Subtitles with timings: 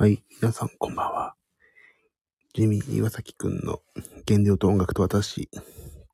[0.00, 0.24] はい。
[0.40, 1.34] 皆さん、こんばんは。
[2.54, 3.82] ジミー岩崎くんの
[4.26, 5.50] 原料と音楽と私。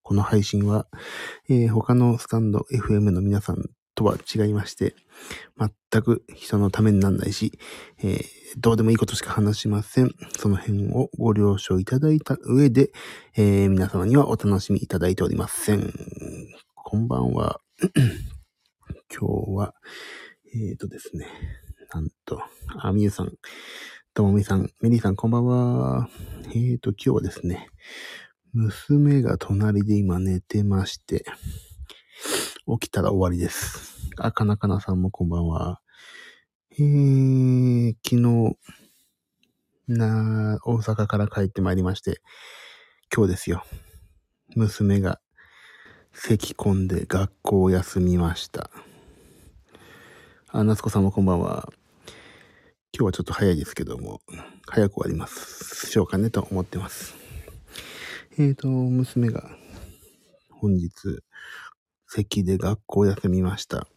[0.03, 0.89] この配信は、
[1.49, 4.97] えー他のスタンド FM の皆さんとは違いまして、
[5.57, 7.61] 全く人のためにならないし、
[8.03, 8.25] えー
[8.57, 10.11] どうでもいいことしか話しません。
[10.37, 12.91] その辺をご了承いただいた上で、
[13.37, 15.93] えー皆様にはお楽しみいただいておりません。
[16.75, 17.61] こんばんは。
[19.17, 19.75] 今日は、
[20.53, 21.29] えーとですね、
[21.93, 22.43] なんと、
[22.79, 23.33] あ、みゆさん、
[24.13, 26.09] ともみさん、メリーさん、こんばんは。
[26.49, 27.69] えーと、今日はですね、
[28.53, 31.25] 娘が隣で今寝てまして、
[32.81, 34.11] 起きたら終わりです。
[34.17, 35.81] あ、かなかなさんもこんばんは。
[36.73, 38.57] えー、昨日、
[39.87, 42.21] な、大阪から帰ってまいりまして、
[43.15, 43.65] 今日ですよ。
[44.57, 45.21] 娘が
[46.13, 48.71] 咳込んで学校を休みました。
[50.53, 51.73] あ、夏子さんもこんばんは。
[52.97, 54.21] 今日はちょっと早いですけども、
[54.69, 55.91] 早く終わります。
[55.91, 57.17] しょうかねと思ってます。
[58.39, 59.51] えーと、娘が
[60.49, 60.93] 本日、
[62.07, 63.89] 咳で学校休みました。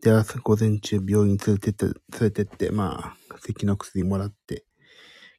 [0.00, 4.64] で、朝午前中病院連れてって、連れてって、まあ、咳の薬もらって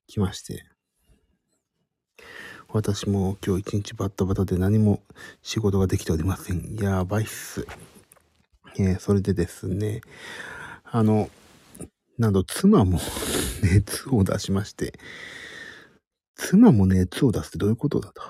[0.05, 0.65] きまして。
[2.69, 5.01] 私も今日一日バッタバタで何も
[5.41, 6.75] 仕事ができておりません。
[6.75, 7.65] やばいっす。
[8.79, 10.01] えーそれでですね、
[10.83, 11.29] あの、
[12.17, 12.99] なんと妻も
[13.61, 14.93] 熱を出しまして、
[16.35, 18.21] 妻も熱を出すってどういうことだと。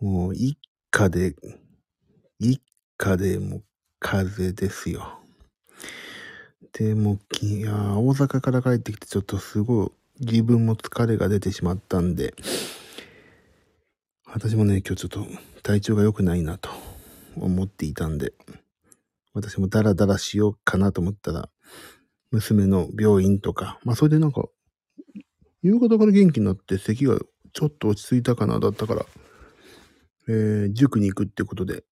[0.00, 0.58] もう一
[0.90, 1.34] 家で、
[2.38, 2.62] 一
[2.96, 3.62] 家でも
[3.98, 5.20] 風邪ですよ。
[6.72, 12.34] で、もうき、いや大阪から帰ってきてちょっとすごい自分も疲れが出てしまったんで、
[14.26, 15.26] 私もね、今日ちょっと
[15.62, 16.93] 体調が良くないなと
[17.36, 18.32] 思っていたんで、
[19.32, 21.48] 私もダラダラしようかなと思ったら、
[22.30, 24.48] 娘の病院とか、まあそれでなんか、
[25.62, 27.18] 夕方から元気になって咳が
[27.52, 29.06] ちょっと落ち着いたかなだったから、
[30.28, 31.84] えー、塾に行くってことで、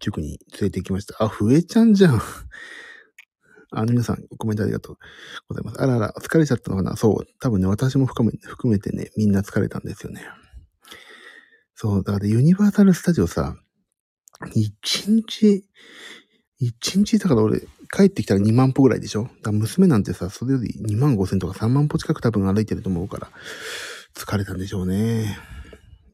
[0.00, 1.22] 塾に連れて行きました。
[1.22, 2.20] あ、ふえちゃんじゃん。
[3.70, 4.98] あの皆さん、コメントありがとう
[5.48, 5.82] ございます。
[5.82, 6.96] あらあら、疲れちゃったのかな？
[6.96, 7.26] そう。
[7.40, 10.22] 多分ね、私も含め含めてね、みんな疲れたんですよね。
[11.74, 13.56] そう、だからユニバーサルスタジオさ、
[14.54, 15.64] 一日、
[16.58, 17.60] 一日だから俺、
[17.92, 19.24] 帰ってきたら2万歩ぐらいでしょ？
[19.24, 23.30] だから娘なんてさ、それより2万5千とか3万歩近く多分歩いてると思うから、
[24.14, 25.38] 疲れたんでしょうね。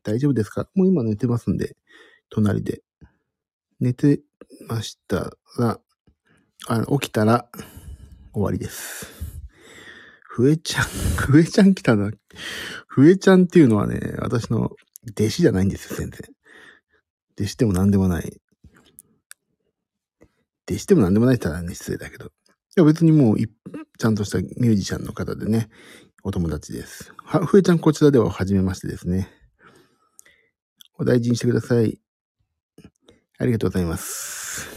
[0.03, 0.69] 大丈夫ですか？
[0.75, 1.77] もう今寝てますんで、
[2.31, 2.83] 隣で。
[3.81, 4.21] 寝て
[4.69, 5.81] ましたら、
[6.69, 7.49] あ起きたら
[8.33, 9.07] 終わりです。
[10.29, 10.85] ふえちゃん、
[11.17, 12.11] ふえちゃん来たな。
[12.87, 14.71] ふえちゃんっていうのはね、私の
[15.11, 16.21] 弟子じゃないんですよ、全然。
[17.41, 18.39] 弟子でも何でもない。
[20.69, 22.27] 弟子でも何でもないって言ったらね、失礼だけど。
[22.27, 22.29] い
[22.77, 25.71] や、別にもう、ちゃんとしたミュージシャンの方でね、
[26.23, 27.15] お友達です。
[27.17, 29.31] は、ふえちゃんこちらでは初めましてですね。
[30.99, 31.99] お大事にしてください。
[33.39, 34.69] ありがとうございます。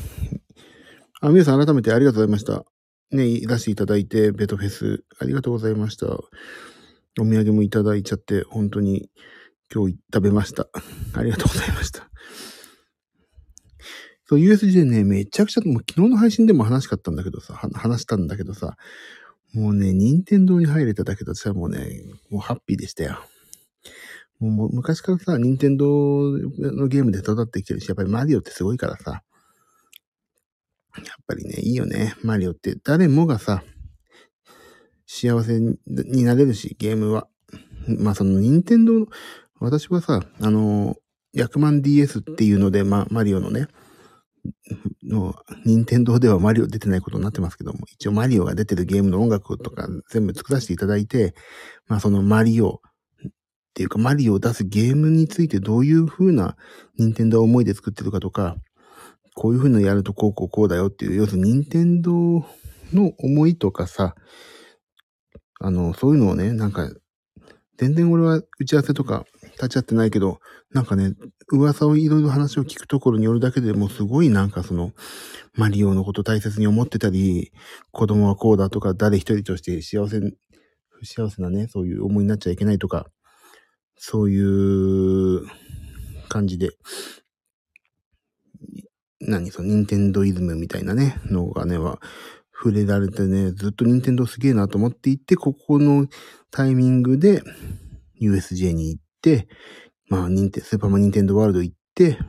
[1.20, 2.64] あ、皆さん改めてありがとうございました。
[3.12, 6.08] ね、いらしていただいて、ベトフェス、ありがとうございました。
[6.08, 6.24] お
[7.18, 9.10] 土産もいただいちゃって、本当に
[9.72, 10.68] 今日食べました。
[11.14, 12.10] ありがとうございました。
[14.26, 18.78] そう、USJ ね、めちゃくちゃ、もう昨日の配信でも話しかったんだけどさ、話したんだけどさ、
[19.54, 23.20] もうね、任天堂に入れただけで私はもうね、もうハッピーでしたよ。
[24.40, 29.24] もう昔からさ、任天堂のゲームで育ってきてるし、やっぱりマリオってすごいからさ、
[30.98, 32.76] やっぱりね、いいよね、マリオって。
[32.84, 33.64] 誰もがさ、
[35.06, 37.28] 幸せになれるし、ゲームは。
[37.88, 39.08] まあその任天堂、
[39.64, 40.98] 私はさ、あの、
[41.38, 43.68] 100万 DS っていうので、まマリオのね、
[45.08, 45.36] の、
[45.66, 51.34] 任天堂ではマリオ出てないことになってますけども、一応マリオが出てるゲームの音楽とか全部作らせていただいて、
[51.88, 52.82] まあそのマリオ
[53.30, 53.32] っ
[53.74, 56.58] ていうかマリオを出すゲームについてどういう風な
[57.00, 58.58] 任天堂思いで作ってるかとか、
[59.34, 62.46] こういう風のやるとこうこうこうだよっていう、要するに任天堂
[62.92, 64.14] の思いとかさ、
[65.62, 66.90] あの、そういうのをね、なんか、
[67.78, 69.26] 全然俺は打ち合わせとか
[69.64, 70.40] 立ち会ってないけど、
[70.72, 71.14] なんかね、
[71.52, 74.92] 噂をいろいろ話を聞くところによるだけでもすごいなんかその、
[75.56, 77.52] マリオのこと大切に思ってたり、
[77.92, 80.20] 子供はこうだとか、誰一人として幸せ、
[80.90, 83.08] 不幸せなね、そういう思いになっちゃいけないとか、
[83.96, 85.46] そういう
[86.30, 86.72] 感じで、
[89.20, 92.00] 何その、ニンテンドイズムみたいなね、のがね、は、
[92.56, 96.08] 触れられてね、ずっとニンテンドすげえなと思っていって、ここの
[96.50, 97.42] タイミングで
[98.22, 99.48] USJ に行って、
[100.10, 102.20] まあ、ニンテ、スーパーマニンテンドワールド行って、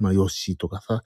[0.00, 1.02] まあ、ヨッシーとかさ、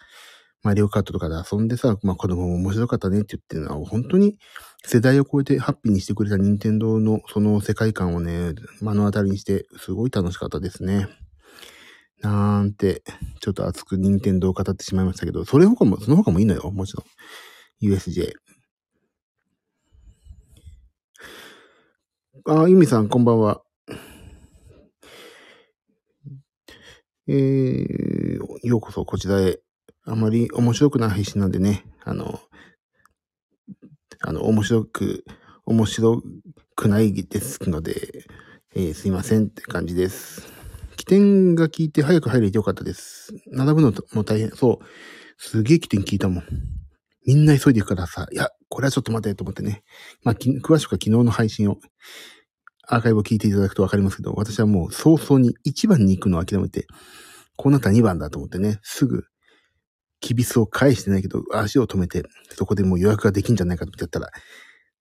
[0.62, 4.36] マリオカートとかで遊んでさ、まあ子供も面白かったねって言ってるのは、本当に
[4.84, 11.06] 世代を超えてハッピーにしてくれた任天堂のその世界観をね、目の当たりにして、すごい楽しかったですね。
[12.20, 13.04] なんて、
[13.40, 17.86] ちょっと熱く任天堂を語ってしまいましたけど、それ他も、その他もいいのよ、もちろん。
[17.86, 18.32] USJ。
[22.46, 23.65] あ、ゆみさん、こんばんは。
[27.28, 29.58] えー、ようこそこちらへ。
[30.08, 32.38] あまり面白くない配信なんでね、あの、
[34.20, 35.24] あの、面白く、
[35.64, 36.22] 面白
[36.76, 38.24] くないですので、
[38.76, 40.52] えー、すいませんって感じです。
[40.96, 43.34] 起点が効いて早く入れてよかったです。
[43.48, 44.50] 並ぶのも大変。
[44.50, 44.84] そう。
[45.36, 46.44] すげえ起点聞いたもん。
[47.26, 49.82] みんな急いでいくからさ、いや、これはちょっと待てと思ってね。
[50.22, 51.78] まあ、詳しくは昨日の配信を、
[52.86, 56.86] アーカイブを聞いていただくとわかりますけど、私はもう早々に1番に行くのを諦めて、
[57.56, 59.24] こうなったら2番だと思ってね、すぐ、
[60.20, 64.30] キビスを返してないけど、足を止めて、そこでもう予約ができんじゃないかと思ってやったら、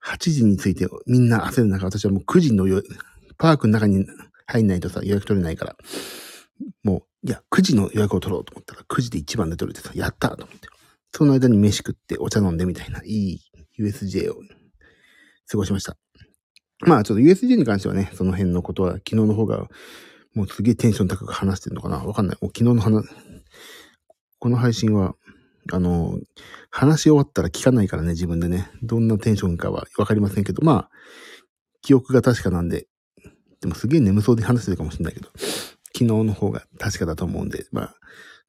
[0.04, 2.82] 8時についてみんな焦る中、私はもう9時の予
[3.38, 4.06] パークの中に
[4.46, 5.76] 入んないとさ、予約取れないから、
[6.82, 10.68] もう、いや、9時の予約を取ろうと思ったら、9時で1番で取れてさ、やったと思って。
[11.12, 13.40] その間に飯食ってお茶飲んでみたいな、いい
[13.78, 14.36] USJ を
[15.50, 15.96] 過ごしました。
[16.80, 19.68] まあ、ちょっと USJ に関してはね、その辺のことは、昨日の方が
[20.34, 21.98] もうすげえテンション高く話してるのかな？
[21.98, 22.36] わかんない。
[22.42, 23.08] もう昨日の話、
[24.38, 25.14] この配信は、
[25.72, 26.18] あの、
[26.70, 28.70] 話し終わったら聞かないからね、自分でね。
[28.82, 30.90] どんなテンションかはわかりませんけど、まあ、
[31.80, 32.86] 記憶が確かなんで、
[33.62, 37.94] でもすげえ眠そうで話してるかもしれないけど、昨日の方が確かだと思うんで、まあ、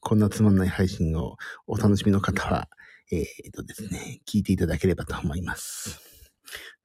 [0.01, 2.67] こんなつまんない配信をお楽しみの方は、
[3.11, 6.01] えー、っとですね、聞いていただければと思います。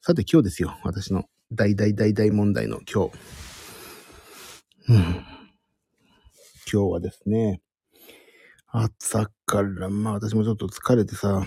[0.00, 0.78] さて今日ですよ。
[0.84, 1.24] 私の
[1.54, 3.12] 大大大大問題の今日。
[4.88, 5.24] うん、今
[6.66, 7.60] 日はですね、
[8.68, 11.44] 朝から、まあ私もちょっと疲れてさ、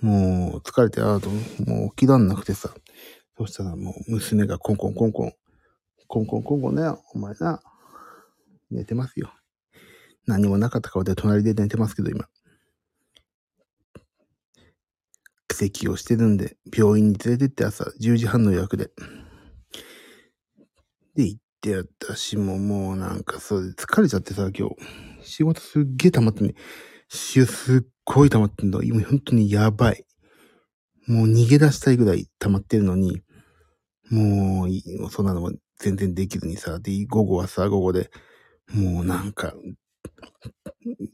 [0.00, 2.72] もう疲れて、ああと、もう起きらんなくてさ、
[3.36, 5.32] そしたらもう娘がコンコンコンコン、
[6.06, 6.82] コンコンコンコンね、
[7.12, 7.60] お前な、
[8.70, 9.32] 寝てますよ。
[10.26, 12.28] 何もなかった顔で隣で寝てますけど、今。
[15.56, 18.90] 奇跡をしてるんで、病院に連れてって朝10時半の予約で。
[21.14, 24.76] で、行って私ももうなんかそう疲れちゃってさ、今日。
[25.22, 26.54] 仕事すっげえ溜まってね。
[27.08, 27.46] すっ
[28.04, 28.80] ごい溜まってんだ。
[28.82, 30.04] 今本当にやばい。
[31.06, 33.22] もう逃げ出したいぐらい溜まってるのに、
[34.10, 38.10] もう、そんなのも全然できずにさ、で、午後はさ、午後で、
[38.72, 39.54] もうなんか、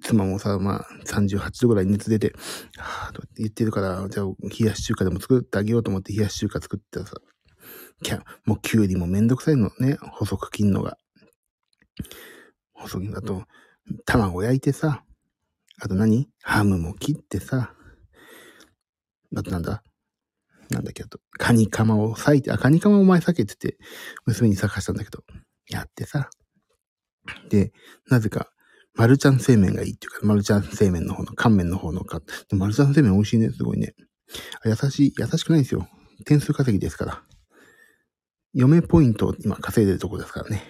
[0.03, 2.35] 妻もさ、まあ、38度ぐらい熱出て、
[2.77, 7.17] はぁ、と言ってるから、じゃあ、冷やし中華でも作ってあげようと思って冷やし中華作ってさ、
[8.03, 10.99] キャ、もうキュウリもめんどくさいのね、細く切んのが。
[12.75, 13.45] 細く、あと、
[14.05, 15.05] 卵焼いてさ、
[15.81, 16.29] あと何？
[16.43, 17.75] ハムも切ってさ、
[19.35, 19.83] あとなんだ？
[20.71, 23.79] なんだっけ、あと、カニカマを裂いて、あ、カニカマを前裂けてて、
[24.27, 25.25] 娘に咲かしたんだけど、
[25.69, 26.31] やってさ。
[27.49, 27.73] で、
[28.09, 28.53] なぜか、
[28.94, 33.94] マルちゃん製麺がいいっていうか、マルちゃん製麺の方の、乾麺の方のか、でマルちゃん製麺美味しいね、すごいね。
[34.65, 35.89] 優しい、優しくないんですよ。
[36.25, 37.23] 点数稼ぎですから。
[38.55, 40.62] 嫁ポイントを今稼いでるとこですからね。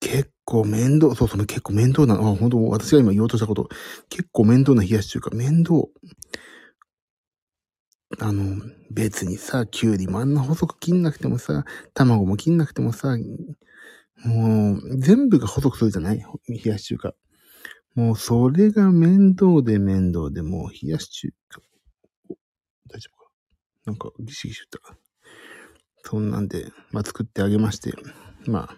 [0.00, 3.68] 結構面倒、そうそう、結構面倒な、あ、本当私が今言おうとしたこと、
[4.08, 5.88] 結構面倒な冷やし中華、面倒。
[8.18, 8.60] あの、
[8.90, 13.16] 別にさ、きゅうりもあんな細く切んなくてもさ、卵も切んなくてもさ、
[14.24, 17.14] もう、全部が細くするじゃない冷やし中華。
[17.94, 21.60] もう、それが面倒で面倒で、もう、冷やし中華。
[22.88, 23.30] 大丈夫か？
[23.86, 24.98] なんか、ギシギシ言った。
[26.02, 27.92] そんなんで、まあ、作ってあげまして、
[28.46, 28.76] まあ、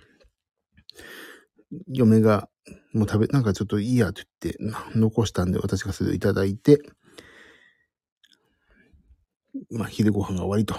[1.89, 2.49] 嫁が、
[2.93, 4.55] もう食べ、なんかちょっといいやって言っ
[4.93, 6.81] て、残したんで私がそれをいただいて、
[9.71, 10.75] まあ、昼ご飯が終わりと。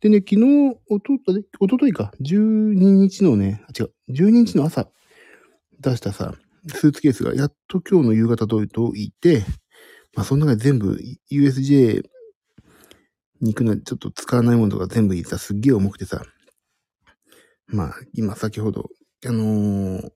[0.00, 4.88] でね、昨日、おとと、おとといか、12日のね、あ、違う、12日の朝
[5.80, 6.34] 出したさ、
[6.68, 9.44] スーツケースがやっと今日の夕方届いて、
[10.14, 11.00] まあ、その中で全部
[11.32, 12.02] USJ
[13.40, 15.38] に行くのちょっと使わないものとか全部入れた。
[15.38, 16.22] すっげえ重くてさ、
[17.66, 18.90] まあ、今先ほど、
[19.26, 20.10] あのー、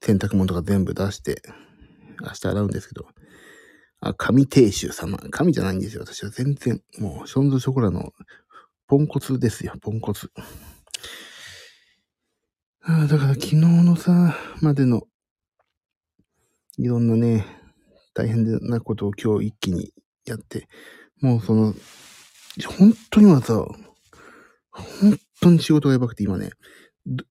[0.00, 1.42] 洗濯物とか全部出して、
[2.20, 3.08] 明日洗うんですけど、
[4.00, 5.16] あ、神亭主様。
[5.30, 6.02] 神じゃないんですよ。
[6.02, 8.12] 私は全然、もう、ションズショコラの
[8.86, 10.30] ポンコツですよ、ポンコツ。
[12.82, 15.04] ああだから昨日のさ、までの、
[16.76, 17.46] いろんなね、
[18.12, 19.94] 大変なことを今日一気に
[20.26, 20.68] やって、
[21.22, 21.74] もうその、
[22.78, 23.64] 本当にはさ、
[24.70, 26.50] 本当に仕事がやばくて今ね、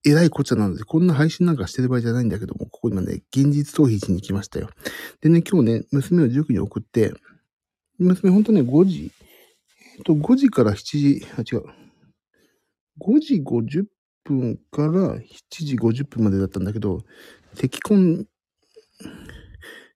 [0.05, 4.69] えらいこっちゃなので、こんな配信なんかしてる場合じゃないんだけども、ここ今ね、現実逃避しに来ましたよ。
[5.21, 7.13] でね、今日ね、娘を塾に送って、
[7.99, 9.11] 娘ほんとね、5時、
[9.95, 11.65] えっと、5時から7時、あ、違う。
[12.99, 13.85] 5時50
[14.23, 15.21] 分から7
[15.51, 17.03] 時50分までだったんだけど、
[17.55, 18.25] 咳込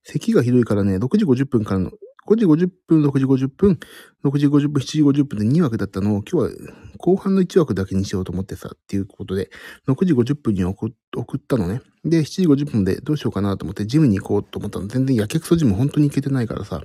[0.04, 1.92] 咳がひどいからね、6時50分からの
[2.28, 3.80] 5時50分、6時50分、
[4.26, 9.50] 6時50分、7時50分で2枠だったのを、今日は後半の1枠だけにしようと思ってさ、っていうことで、
[9.88, 11.82] 6時50分に送ったのね。
[12.04, 14.88] で、7時50分でどうしようかなと思って、ジムに行こうと思ったの。
[14.88, 16.82] 全然やけくそジム本当に行けてないからさ、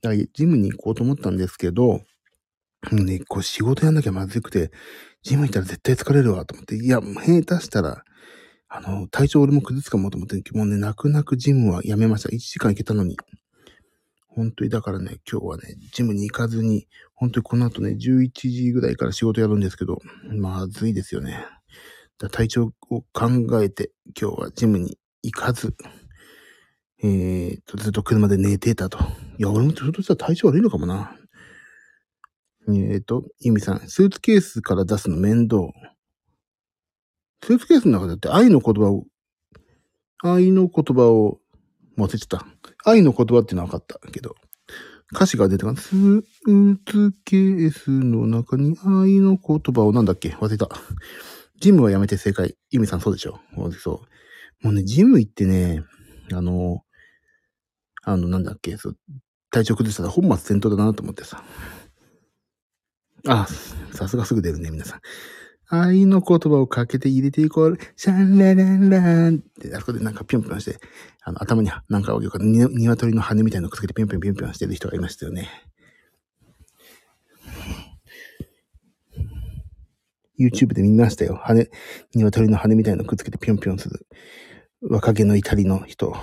[0.00, 2.00] だからジムに行こうと思ったんですけど、
[2.90, 4.72] ね、こう仕事やんなきゃまずくて、
[5.22, 8.02] ジム行ったら絶対疲れるわと思って、いや、下手したら、
[8.68, 12.30] あの、体調俺も崩すかもと思って、もうね、泣く泣くジムはやめました。
[12.30, 13.16] 1時間行けたのに。
[14.26, 19.98] 本当にだからね、今日はね、ジムに行かずに、本当にこの後ね、11時ぐらいから仕事やるんですけど、
[20.30, 21.44] まずいですよね。
[22.18, 25.76] だ体調を考えて、今日はジムに行かず、
[27.02, 28.98] えーと、ずっと車で寝てたと。
[29.38, 31.14] いや、俺もちょっとした体調悪いのかもな。
[32.68, 35.62] えーと、ユミさん、スーツケースから出すの面倒。
[37.44, 39.04] スーツケースの中だって愛の言葉を、
[40.22, 41.40] 愛の言葉を
[41.98, 42.46] 忘れちゃった。
[42.84, 44.36] 愛の言葉ってのは分かったけど、
[45.12, 46.22] 歌詞が出てかスー
[46.86, 50.30] ツケースの中に愛の言葉をなんだっけ？
[50.30, 50.68] 忘れた。
[51.60, 52.56] ジムはやめて正解。
[52.70, 53.40] ユミさんそうでしょ？
[53.78, 54.02] そ
[54.62, 54.66] う。
[54.66, 55.82] もうね、ジム行ってね、
[56.32, 56.82] あの、
[58.04, 58.96] あの、なんだっけ、そう、
[59.50, 61.42] 体調崩したら本末転倒だなと思ってさ。
[63.28, 63.46] あ、
[63.92, 65.00] さすがすぐ出るね、皆さん。
[65.68, 67.78] 愛の言葉をかけて入れていこう。
[67.96, 70.78] シャンラランランって、あそこでなんかピョンピョンして、
[71.22, 75.48] あの、頭になんか、鶏の羽みたいなのくっつけてピョンピョンピョンピョンしてる人がいましたよね。
[80.38, 81.38] YouTube で見ましたよ。
[81.42, 81.70] 羽、
[82.14, 84.06] 鶏の羽みたいなのくっつけてピョンピョンする。
[84.82, 86.14] 若気の至りの人。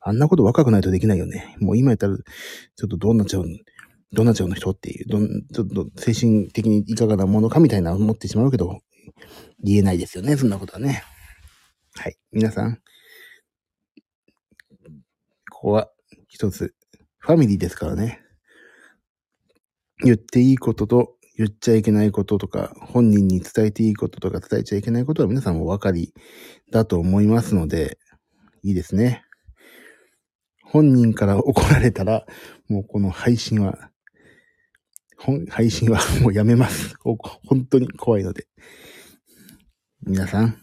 [0.00, 1.56] あんなこと若くないとできないよね。
[1.58, 3.58] もう今やったら、ちょっとどうなっちゃうの
[4.16, 8.80] どんな町の人っていう、どん、ちょっと精神的にいかがなものかみたいな思ってしまうけど、
[9.62, 11.02] 言えないですよね、そんなことはね。
[11.94, 12.16] はい。
[12.32, 12.76] 皆さん、
[15.50, 15.90] ここは
[16.28, 16.74] 一つ、
[17.18, 18.22] ファミリーですからね。
[20.02, 26.14] 言っていいことと言っちゃいけないこととか、本人に伝えていいこととか伝えちゃいけないことは皆さんお分かり
[26.70, 27.98] だと思いますので、
[28.62, 29.24] いいですね。
[30.64, 32.24] 本人から怒られたら、
[32.68, 33.90] もうこの配信は、
[35.50, 36.94] 配信はもうやめます。
[37.02, 38.46] 本当に怖いので。
[40.02, 40.56] 皆さん、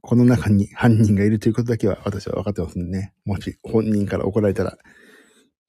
[0.00, 3.14] この中に犯人がいるということだけは私は分かってますんでね。
[3.24, 4.78] もし本人から怒られたら、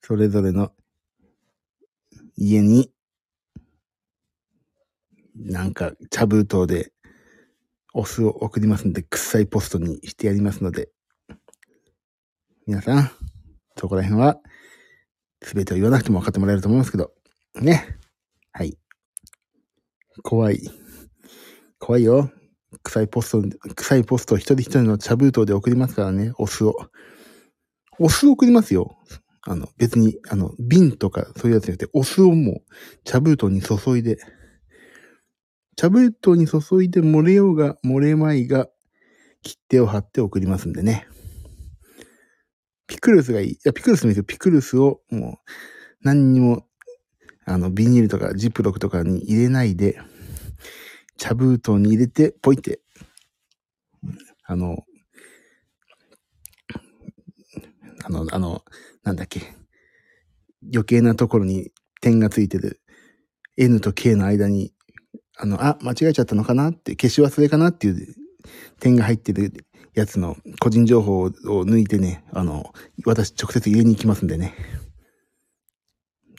[0.01, 0.71] それぞれの
[2.35, 2.91] 家に、
[5.35, 6.91] なんか茶封筒で
[7.93, 10.89] お酢を送りますんで、臭いポストにしてやりますので、
[12.67, 13.11] 皆さん、
[13.77, 14.39] そこら辺は、
[15.41, 17.13] すべてを言わなくても分かってもらえると思いますけど、
[17.61, 17.97] ね。
[18.51, 18.77] はい。
[20.23, 20.61] 怖い。
[21.79, 22.31] 怖いよ。
[22.83, 23.43] 臭いポスト、
[23.75, 26.75] 臭いポストを一人一人の茶封筒で送りますからね、お酢を。
[27.99, 28.97] お酢送りますよ。
[29.43, 32.55] あの、別に、あの、瓶とかそういうやつじゃなくて、お酢をもう
[33.03, 34.17] 茶封筒に注いで、
[35.75, 38.67] 茶封筒に注いで漏れようが漏れまいが
[39.41, 41.07] 切手を貼って送りますんでね。
[42.87, 43.51] ピクルスがいい。
[43.51, 44.23] いや、ピクルスもいいですよ。
[44.25, 45.51] ピクルスをもう
[46.01, 46.65] 何にも
[47.45, 49.99] あの、ビニールとかジップロックとかに入れないで、
[51.17, 52.81] 茶封筒に入れて、ポイって、
[54.45, 54.83] あの、
[58.05, 58.63] あの、あの、
[59.03, 59.55] なんだっけ、
[60.71, 61.71] 余計なところに
[62.01, 62.81] 点がついてる
[63.57, 64.73] N と K の間に、
[65.37, 68.15] あの、あ、間違えちゃったのかなって、消し忘れかなっていう
[68.79, 72.73] 点が入ってるやつの個人情報を抜いてね、あの、
[73.05, 74.55] 私直接入れに行きますんでね。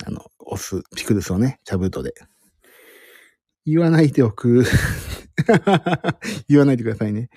[0.05, 2.15] あの、お酢、ピクルスをね、茶封筒で。
[3.67, 4.63] 言わないでおく。
[6.49, 7.29] 言わないでくださいね。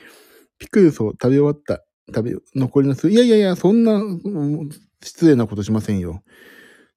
[0.59, 1.83] ピクルスを食べ終わった、
[2.13, 3.09] 食べ、残りの酢。
[3.09, 4.03] いやいやいや、そんな、
[5.03, 6.21] 失礼なことしませんよ。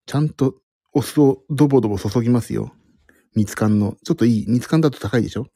[0.04, 0.60] ちゃんと
[0.92, 2.70] お酢をドボドボ注ぎますよ。
[3.34, 3.96] ミツカンの。
[4.04, 4.44] ちょっといい。
[4.46, 5.46] ミツカンだと高いでしょ？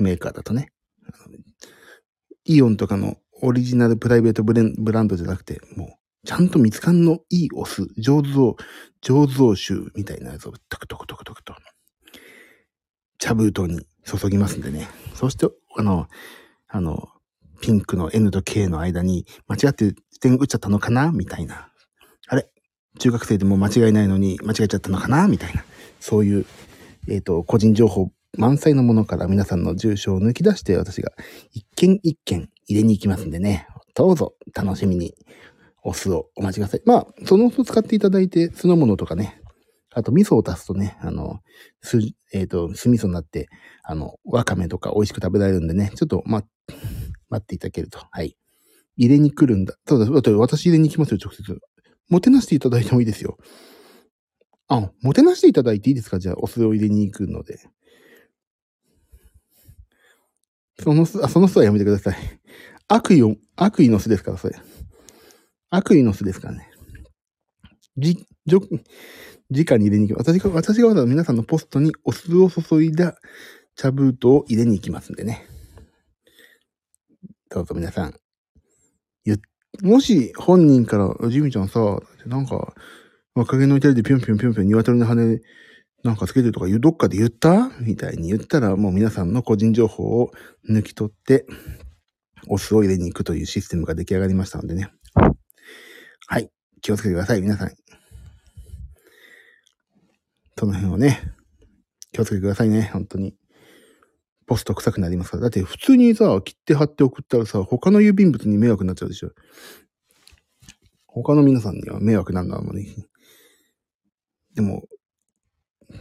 [0.00, 0.72] メーカーだとね。
[2.44, 8.56] イオンとかのオリジナルプライベートブランドじゃなくて、もう、ちゃんとミツカンのいいお酢、上手を、
[9.00, 11.54] 上手を臭みたいなやつをトクトクトクトクと、
[13.18, 14.88] 茶封筒に注ぎますんでね。
[15.14, 15.46] そして、
[15.76, 16.08] あの、
[16.68, 17.08] あの、
[17.60, 21.70] ピンクの N と K の間に間違って点打っちゃったのかなみたいな。
[22.28, 22.48] あれ？
[22.98, 25.64] 中学生でも間違いないのに間違えちゃったのかなみたいな。
[26.00, 26.46] そういう
[27.08, 31.10] えっ、と、個人情報満載のものから皆さんの住所を抜き出して私が
[31.52, 33.66] 一件一件入れに行きますんでね。
[33.94, 35.14] どうぞ楽しみに
[35.84, 36.82] お酢をお待ちください。
[36.86, 39.40] まあ、そのお酢使っていただいて酢の物とかね、
[39.92, 41.40] あと味噌を足すとね、あの、
[41.82, 41.98] 酢、
[42.32, 43.48] えっ、と、酢味噌になって、
[43.82, 46.44] あの、わかめとか美味しく食べられるんでね、ちょっとま、
[47.28, 48.00] 待っていただけると。
[48.10, 48.36] はい。
[48.96, 49.74] 入れに来るんだ。
[49.86, 51.58] ただ、だって私入れに行きますよ、直接。
[52.08, 53.38] もてなしていただいてもいいですよ。
[54.68, 56.18] あ、もてなしていただいていいですか？
[56.20, 57.58] じゃあ、お酢を入れに行くので。
[60.78, 62.16] その巣、あ、その巣はやめてください。
[62.88, 64.56] 悪意を、悪意の巣ですから、それ。
[65.70, 66.70] 悪意の巣ですからね。
[67.96, 68.60] じ、じょ、
[69.50, 70.32] 直に入れに行きます。
[70.32, 73.16] 私が、私がわざわざ皆さんのポストにお酢を注いだ
[73.76, 75.46] 茶封筒を入れに行きますんでね。
[77.50, 78.14] どうぞ皆さん。
[79.24, 79.40] ゆ、
[79.82, 82.74] もし本人から、ジミちゃんさ、なんか、
[83.34, 85.40] 若気の至りでぴょんぴょんぴょんぴょん鶏の羽
[86.02, 87.70] なんかつけてるとか、どっかで言った？
[87.80, 90.32] みたいに言ったら、もう皆さんの個人情報を
[90.68, 91.46] 抜き取って、
[92.48, 94.90] お酢を入れに行くというシステムが出来上がりましたのでね。
[96.32, 96.48] はい。
[96.80, 97.72] 気をつけてください、皆さん。
[100.56, 101.20] その辺をね、
[102.12, 103.34] 気をつけてくださいね、本当に。
[104.46, 105.42] ポスト臭くなりますから。
[105.42, 109.32] だって普通にさ、切って貼って送ったらさ、他の郵便物に迷惑になっちゃうでしょ。
[111.08, 112.86] 他の皆さんには迷惑なんだもんね。
[114.54, 114.84] でも、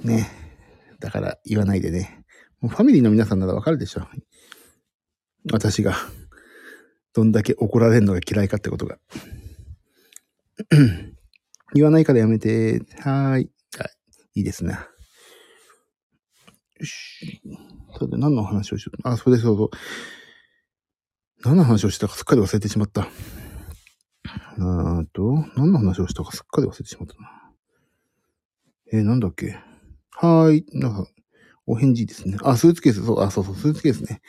[0.04, 0.30] ね。
[1.00, 2.24] だから言わないでね。
[2.62, 4.08] もうファミリーの皆さんならわかるでしょ。
[5.52, 5.96] 私が、
[7.14, 9.00] どんだけ怒られるのが嫌いかってことが。
[11.74, 12.80] 言わないからやめて。
[13.00, 13.50] はーい。
[13.80, 13.84] あ
[14.36, 14.74] いいですね。
[14.74, 14.80] よ
[16.86, 17.42] し。
[17.96, 19.08] それで何の話をしよう？
[19.08, 19.70] あ、それですそうそう。
[21.44, 23.04] 何の話をしたかすっかり忘れてしまった。
[23.04, 27.52] あーと、何の話をしたかすっかり忘れてしまったな。
[28.92, 29.58] えーなんだっけ？
[30.12, 30.66] はーい。
[30.74, 31.08] なんか、
[31.66, 32.38] お返事ですね。
[32.44, 34.22] あ、スーツケース、そう、あ、そうそう、スーツケースね。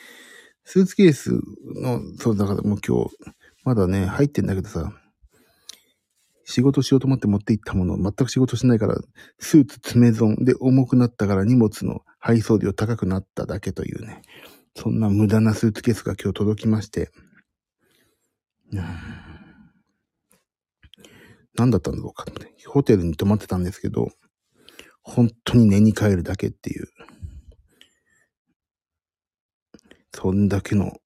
[0.65, 1.33] スーツケース
[1.83, 3.11] の、そう、だからもう今日、
[3.65, 4.93] まだね、入ってんだけどさ、
[6.51, 8.97] 仕事しようと思って持って行ったもの、全く仕事しないから、
[9.39, 14.23] スーツ詰め損で重くなったから荷物の配送料高くなっただけというね、
[14.75, 17.13] そんな無駄なスーツケースが今日届きまして、
[21.55, 24.09] 何だったんだろうかと思って、ホテルに泊まってたんですけど、
[25.03, 26.89] 本当に寝に帰るだけっていう、
[30.13, 31.00] そんだけの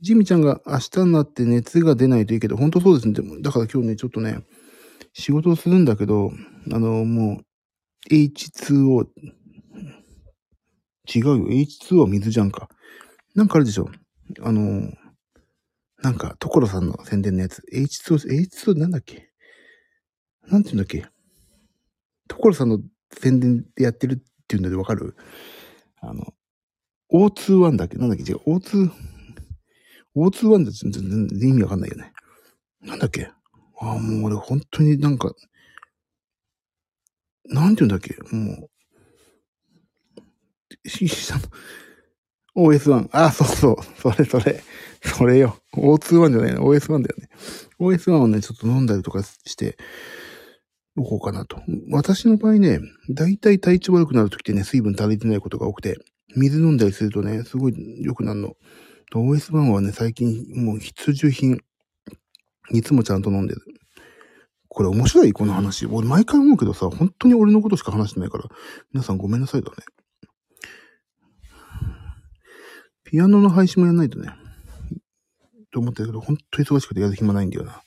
[0.00, 3.14] ジミちゃんが明日になって熱が出ないといいけど、本当そうですね。
[3.14, 4.40] でも、だから今日ね、ちょっとね、
[5.12, 6.32] 仕事をするんだけど、
[6.72, 7.40] あの、も
[8.10, 9.06] う、H2O、
[11.14, 11.48] 違うよ。
[11.48, 12.68] H2O は水じゃんか。
[13.34, 13.88] なんかあるでしょ。
[14.42, 14.92] あの、
[16.02, 17.62] なんか、所さんの宣伝のやつ。
[17.72, 19.30] H2O、H2O なんだっけ？
[20.48, 21.06] なんて言うんだっけ？
[22.28, 22.80] 所さんの
[23.12, 25.16] 宣伝でやってるっていうんだでわかる？
[26.00, 26.34] あの、
[27.12, 27.96] O21 だっけ？
[27.98, 28.24] なんだっけ？
[28.24, 28.38] 違う。
[28.46, 28.90] O2、
[30.26, 32.12] O21 だと全然意味わかんないよね。
[32.82, 33.30] なんだっけ？
[33.80, 35.32] ああ、もう俺本当になんか、
[37.44, 38.16] なんて言うんだっけ？
[38.34, 38.68] も
[40.84, 41.42] う、ししあの
[42.72, 43.08] OS1。
[43.12, 43.76] ああ、そうそう。
[44.00, 44.62] それそれ。
[45.02, 45.58] それよ。
[45.74, 46.62] O21 じゃないの。
[46.62, 47.28] OS1 だよね。
[47.78, 49.76] OS1 をね、ちょっと飲んだりとかして、
[50.96, 51.62] どこうかなと。
[51.92, 55.96] 私の場合ね、だいたい体調悪くなるときってね、水分足りてないことが多くて、
[56.36, 58.56] 水飲んだりするとね、すごい良くなるの。
[59.14, 61.60] OS1 はね、最近もう必需品。
[62.70, 63.62] いつもちゃんと飲んでる。
[64.68, 65.86] これ面白いこの話。
[65.86, 68.44] 俺毎回思うけどさ、本当に俺のことしか話してないから、
[68.92, 69.76] 皆さんごめんなさいだね。
[73.04, 74.30] ピアノの配信もやんないとね。
[75.72, 77.82] と思ってるけど、本当に忙しくてやる暇ないんだよな。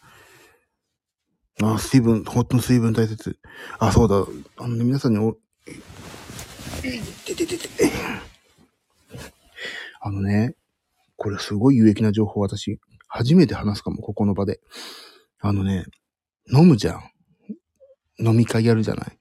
[1.64, 3.38] あ、水分、本当に水分大切。
[3.78, 4.26] あ、そうだ。
[4.58, 5.38] あのね、皆さんにお、
[7.26, 7.92] てててて。
[10.00, 10.56] あのね、
[11.22, 14.60] これすごい有益な情報私、初めて話すかも、ここの場で。
[15.40, 15.86] あのね、
[16.52, 17.04] 飲むじゃん。
[18.18, 19.20] 飲み会やるじゃない。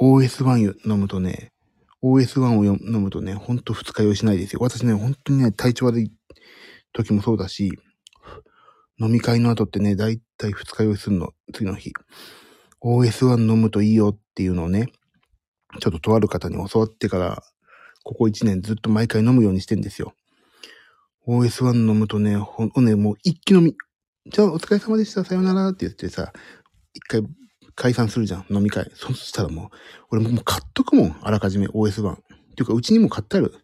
[0.00, 1.52] OS1 飲むとね、
[2.02, 4.60] OS1 を飲むとね、ほんと二日酔いしないですよ。
[4.62, 6.10] 私ね、本当にね、体調悪い
[6.94, 7.72] 時もそうだし、
[8.98, 11.92] 飲み会の後ってね、だいたい二日酔いするの、次の日。
[12.82, 14.86] OS1 飲むといいよっていうのをね、
[15.78, 17.42] ちょっととある方に教わってから、
[18.02, 20.14] ここ一年ずっと毎回飲むようにしてんですよ。
[21.28, 23.74] OS1 飲むとね、ほんとね、もう一気飲み。
[24.26, 26.32] じゃあお疲れ様でした、さよならって言ってさ、
[26.94, 27.22] 一回
[27.74, 28.90] 解散するじゃん、飲み会。
[28.94, 29.68] そしたらもう、
[30.10, 32.12] 俺もう買っとくもん、あらかじめ OS1。
[32.14, 33.54] っていうか、うちにも買ってある。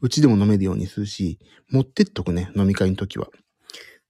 [0.00, 1.38] うちでも飲めるようにするし、
[1.70, 3.28] 持ってっとくね、飲み会の時は。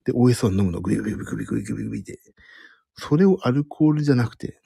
[0.06, 2.18] で、OS1 飲むの、グビグビグビグビグビグビで。
[2.96, 4.60] それをアルコールじゃなくて、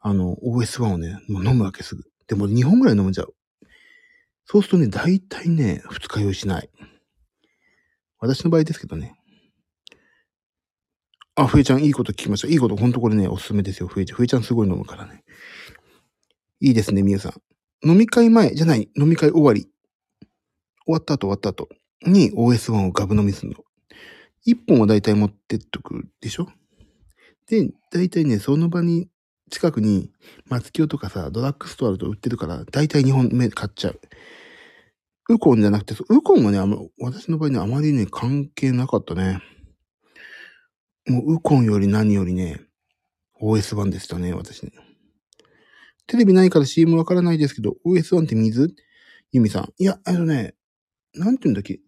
[0.00, 2.04] あの、OS1 をね、もう飲むわけすぐ。
[2.26, 3.34] でも2本ぐらい飲んじゃう。
[4.46, 6.70] そうするとね、大体ね、二日酔いしない。
[8.18, 9.14] 私の場合ですけどね。
[11.36, 12.48] あ、ふえちゃん、いいこと聞きました。
[12.48, 13.88] いいこと、ほんとこれね、おすすめですよ。
[13.88, 14.16] ふえちゃん。
[14.16, 15.24] ふえちゃんすごい飲むからね。
[16.60, 17.88] いいですね、みゆさん。
[17.88, 19.68] 飲み会前じゃない、飲み会終わり。
[20.84, 21.68] 終わった後終わった後
[22.06, 23.64] に OS1 をガブ飲みするの。
[24.46, 26.48] 1本は大体持ってっとくでしょ
[27.46, 29.08] で、大体ね、その場に、
[29.50, 30.10] 近くに、
[30.46, 34.00] 松清とかさ、ドラッグストアと売ってるから、大体2本目買っちゃう。
[35.28, 39.42] ウコンじゃなくて、ウコンはね、あの、私の場合ね、あまりね、関係なかったね。
[41.06, 42.62] もう、ウコンより何よりね、
[43.40, 44.72] OS 版でしたね、私ね。
[46.06, 48.74] テレビないから CM わからないですけど、OS1 って水？
[49.32, 49.72] ユミさん。
[49.78, 50.54] いや、あのね、
[51.14, 51.78] なんて言うんだっけ？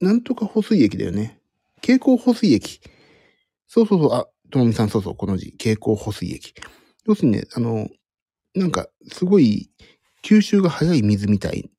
[0.00, 1.38] なんとか保水液だよね。
[1.76, 2.80] 蛍光保水液。
[3.68, 5.50] そうそうそう、あ、ともみさん、そうそう、この字。
[5.58, 6.54] 蛍光保水液。
[7.06, 7.88] 要するにね、あの、
[8.54, 9.70] なんか、すごい、
[10.22, 11.70] 吸収が早い水みたい。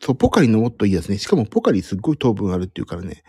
[0.00, 1.18] そう、ポカリのもっといいやつね。
[1.18, 3.22] しかもポカリすっごい糖分あるっていうからね。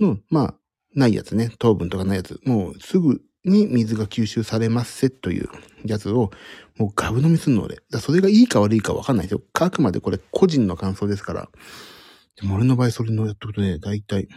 [0.00, 0.54] の、まあ、
[0.94, 1.50] ないやつね。
[1.58, 2.40] 糖分とかないやつ。
[2.44, 5.48] もうすぐに水が吸収されますせという
[5.84, 6.30] やつを、
[6.76, 7.78] もうガブ飲みすんの俺。
[7.90, 9.42] だそれがいいか悪いかわかんないですよ。
[9.54, 11.48] あくまでこれ個人の感想ですから。
[12.40, 14.28] でも俺の場合それのやっとくとね、だいたい、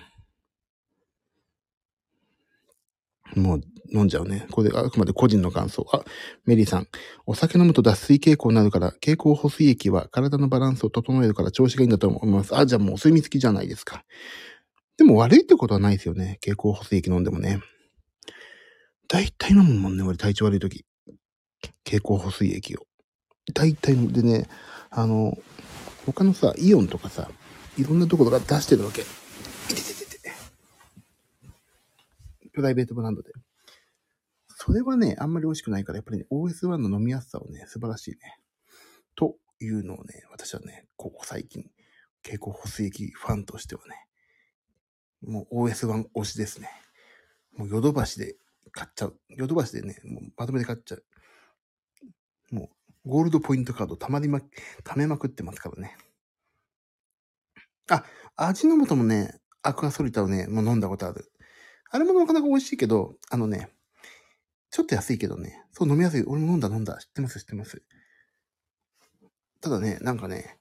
[3.35, 3.61] もう
[3.91, 4.47] 飲んじゃうね。
[4.51, 5.85] これあくまで個人の感想。
[5.91, 6.03] あ、
[6.45, 6.87] メリーさん。
[7.25, 12.55] お酒飲むと脱水傾向になるから、蛍光補水液は体のバランスを整えるから調子がいいんだと思います。
[12.55, 14.03] あ、じゃあもうお墨付きじゃないですか。
[14.97, 16.39] でも悪いってことはないですよね。
[16.41, 17.59] 蛍光補水液飲んでもね。
[19.07, 20.85] 大体飲むもんね、俺体調悪い時。
[21.85, 22.85] 蛍光補水液を。
[23.53, 24.47] 大体でね、
[24.89, 25.37] あの、
[26.05, 27.29] 他のさ、イオンとかさ、
[27.77, 29.01] いろんなところが出してるわけ。
[29.01, 29.05] い
[29.75, 29.96] てて。
[32.57, 33.31] プライベートブランドで。
[34.47, 38.39] それはね、あんまり美味しくないから、やっぱりね、OS1 の飲みやすさをね、素晴らしいね。
[39.15, 41.69] というのをね、私はね、ここ最近、
[42.23, 44.07] 蛍光補水液ファンとしてはね、
[45.21, 46.71] もう OS1 推しですね。
[47.55, 48.37] もうヨドバシで
[48.71, 49.19] 買っちゃう。
[49.29, 51.05] ヨドバシでね、もうまとめて買っちゃう。
[52.49, 52.71] も
[53.05, 54.39] う、ゴールドポイントカードたまりま、
[54.83, 55.95] 貯めまくってますからね。
[57.91, 58.03] あ、
[58.35, 61.31] 味の素もね、アクアソリタをね、もう飲んだことある。
[61.89, 63.69] あれもなかなか美味しいけど、あのね、
[64.69, 66.23] ちょっと安いけどね、そう飲みやすい。
[66.23, 66.97] 俺も飲んだ飲んだ。
[66.97, 67.81] 知ってます知ってます。
[69.61, 70.59] ただね、なんかね、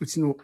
[0.00, 0.36] うちの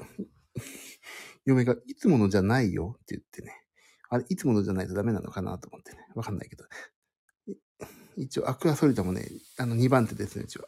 [1.45, 3.65] 嫁がいつものじゃないよって言ってね、
[4.09, 6.65] あれ、いつものじゃないとダメなのかなと思ってね、わかんないけど。
[8.17, 10.67] 一応、アクアソリタもね、あの、2番手ですね、うちは。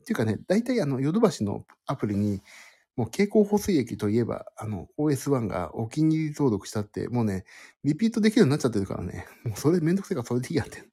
[0.00, 2.42] っていうかね、大体あの、ヨドバシのアプリに、
[2.96, 7.44] もう蛍光補水液といえば、あの、OS1 がお気に入り登録したって、もうね、
[7.84, 9.26] リピートできるようになっちゃってるからね。
[9.44, 10.90] もうそれめんどくせえからそれでいいやって。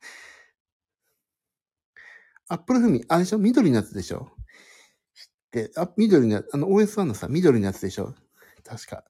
[2.49, 3.39] アップルフミ、あれでしょ？
[3.39, 4.29] 緑のやつでしょ？
[5.51, 8.13] で、あ、緑のやつ、あの OS1 のさ、緑のやつでしょ？
[8.65, 9.03] 確か。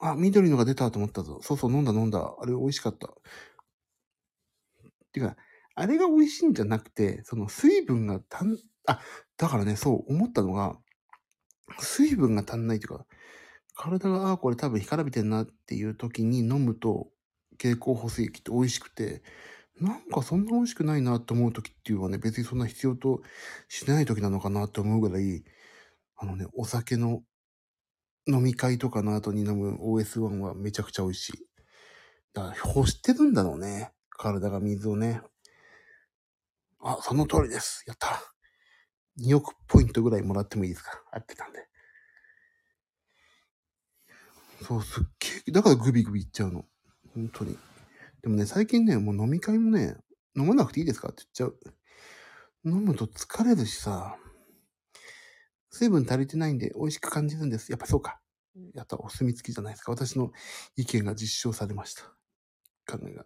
[0.00, 1.40] あ、緑のが出たと思ったぞ。
[1.42, 2.34] そうそう、飲んだ飲んだ。
[2.40, 3.08] あれ美味しかった。
[5.12, 5.36] ていうか、
[5.74, 9.00] あれが美味しいんじゃなくて、その水分がたん、あ、
[9.36, 10.76] だからね、そう思ったのが、
[11.80, 13.06] 水分が足んないというか、
[13.74, 17.08] 体が、ああ、これ多分干からびてんなっていう時に飲むと、
[17.52, 19.22] 蛍光補水液って美味しくて、
[19.80, 23.22] なんかそんな美味しくないなって思う時っていうのはね、別にそんな必要と
[23.68, 25.44] しない時なのかなって思うぐらい、
[26.16, 27.22] あのね、お酒の
[28.26, 31.32] 飲み会とかの後に飲む OS1 はめちゃくちゃ美味しい。
[32.34, 33.92] だから、欲してるんだろうね。
[34.10, 35.22] 体が水をね。
[36.80, 37.84] あ、その通りです。
[37.86, 38.37] やった。
[39.20, 41.02] 2億ポイントぐらいもらってもいいですか？
[41.12, 41.66] 合ってたんで。
[44.62, 46.64] そう、すっげえ、だからグビグビいっちゃうの。
[47.14, 47.56] 本当に。
[48.22, 49.96] でもね、最近ね、もう飲み会もね、
[50.36, 51.08] 飲まなくていいですか？
[51.08, 51.58] って言っちゃう。
[52.64, 54.16] 飲むと疲れるしさ、
[55.70, 57.70] 水分足りてないんで美味しく感じるんです。
[57.70, 58.20] やっぱそうか。
[58.74, 59.92] やったお墨付きじゃないですか。
[59.92, 60.32] 私の
[60.76, 62.02] 意見が実証されました。
[62.90, 63.24] 考えが。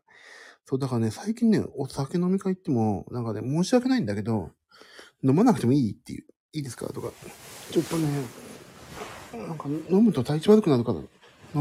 [0.66, 4.50] そう、だからね、最近ね、お酒飲み会行っても、なんかね、申し訳ないんだけど、
[5.22, 6.86] 飲まなくてもいいっていう、いいですか？
[6.92, 7.10] とか、
[7.70, 8.08] ちょっとね、
[9.34, 11.00] なんか飲むと体調悪くなるから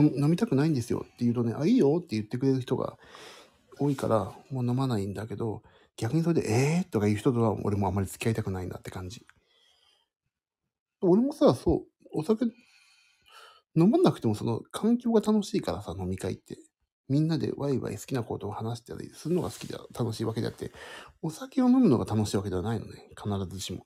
[0.02, 2.97] 飲みたくないんですよって言うとね、あ、いいよって言ってくれる人が
[3.80, 5.63] 多いから、もう飲まないんだけど、
[5.97, 6.89] 逆にそれで、えー？
[6.89, 9.26] とか言う人とは俺もあんまり付き合いたくないんだって感じ。
[11.02, 12.45] 俺もさ、そう、お酒
[13.76, 16.58] 飲まなくてもその環境が楽しいからさ、飲み会って。
[17.12, 20.71] みんなでワイワイ好きなことを話したりするのが好きで楽しいわけであって、
[21.21, 23.10] お酒を飲むのが楽しいわけではないのね。
[23.21, 23.86] 必ずしも。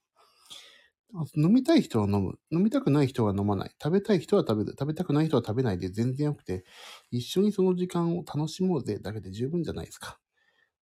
[1.35, 2.37] 飲みたい人は飲む。
[2.51, 3.75] 飲みたくない人は飲まない。
[3.81, 4.71] 食べたい人は食べる。
[4.77, 6.65] 食べたくない人は食べないで全然よくて、
[7.09, 10.19] 一緒にその時間を楽しもうぜだけで十分じゃないですか。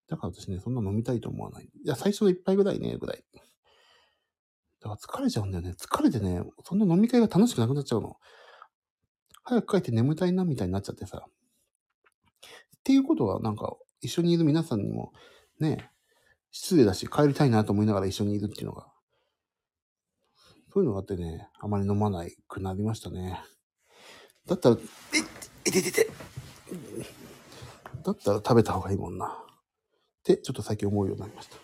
[0.08, 1.64] だから私ね、そんな飲みたいと思わない。
[1.64, 3.24] いや、最初の一杯ぐらいね、ぐらい。
[4.80, 5.74] だから疲れちゃうんだよね。
[5.78, 8.16] 疲れてね、そんな飲み会が楽しくなくなっちゃうの。
[9.44, 11.26] 早く帰って眠たいな、みたいになっちゃってさ。
[12.84, 15.14] っていうことは、なんか、一緒にいる皆さんにも、
[15.58, 15.90] ね、
[16.50, 18.86] 失礼だし、帰りたいなと思いながら一緒にいるっていうのが、
[20.70, 23.40] そういうのがあってね、あまり飲まないくなりましたね。
[24.46, 24.80] だったら、え、
[25.64, 26.10] えててて。
[28.04, 29.28] だったら食べた方がいいもんな。
[29.28, 29.30] っ
[30.22, 31.56] て、ちょっと最近思うようになりました。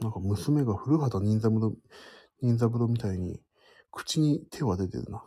[0.00, 1.72] なんか娘が古畑任三郎、
[2.42, 3.40] 任三郎みたいに、
[3.90, 5.22] 口に手を当てるな。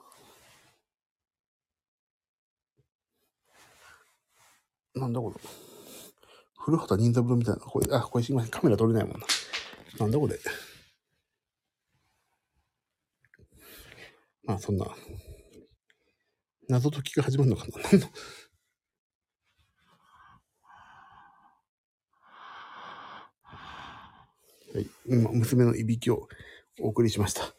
[4.96, 5.36] なんだこれ。
[6.58, 7.62] 古畑任三郎みたいな。
[7.62, 8.52] これ、あ、これすいません。
[8.52, 9.26] カメラ撮れないもんな。
[10.00, 10.40] なんだこれ。
[14.46, 14.86] まあ、そんな、
[16.70, 17.82] 謎解きが始まるのかな。
[17.82, 18.08] なんの
[24.74, 24.88] はい。
[25.06, 26.28] 今、娘のいびきを
[26.80, 27.54] お送りしました。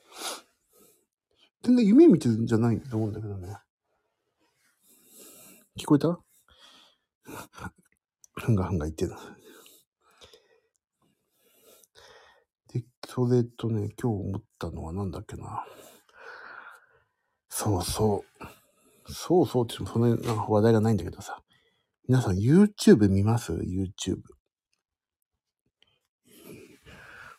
[1.65, 3.57] 全然夢見てるんじゃないと思うんだけどね。
[5.79, 6.21] 聞こえた？
[8.35, 9.13] ふんがふんが言ってる。
[12.73, 15.65] で、それとね、今日思ったのはなんだっけな。
[17.49, 18.25] そうそ
[19.09, 19.13] う。
[19.13, 21.41] そうそうってってもそんな話題がないんだけどさ。
[22.07, 24.21] 皆さん YouTube 見ます ?YouTube。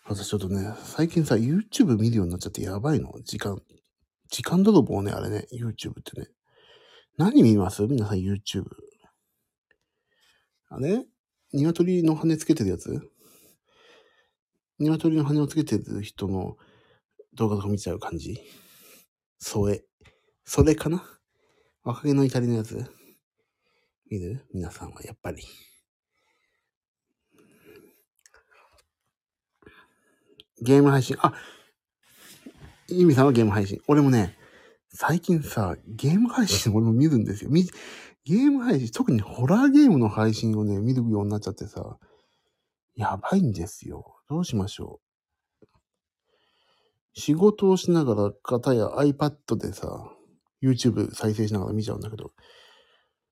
[0.07, 3.13] 私ちょっとね、最近さ、YouTube 見るようになっちゃってやばいの。
[3.23, 3.61] 時間。
[4.29, 5.47] 時間泥棒ね、あれね。
[5.53, 6.27] YouTube ってね。
[7.17, 7.83] 何見ます？
[7.83, 8.65] 皆さん YouTube。
[10.69, 11.05] あれ？
[11.53, 12.99] 鶏の羽つけてるやつ？
[14.79, 16.57] 鶏の羽をつけてる人の
[17.35, 18.41] 動画とか見ちゃう感じ？
[19.39, 19.85] それ。
[20.43, 21.03] それかな？
[21.83, 22.83] 若気の至りのやつ？
[24.09, 24.45] 見る？
[24.53, 25.43] 皆さんはやっぱり。
[30.61, 31.15] ゲーム配信。
[31.19, 31.33] あ
[32.88, 33.82] ゆみさんはゲーム配信。
[33.88, 34.38] 俺もね、
[34.89, 37.50] 最近さ、ゲーム配信俺も見るんですよ。
[37.50, 37.63] み
[38.26, 41.98] ゲーム配信、特にホラーゲームの配信をね、見るようになっちゃってさ、
[42.95, 44.17] やばいんですよ。
[44.30, 45.00] どうしましょ
[45.63, 45.65] う。
[47.13, 50.12] 仕事をしながら、方や iPad でさ、
[50.62, 52.34] YouTube 再生しながら見ちゃうんだけど、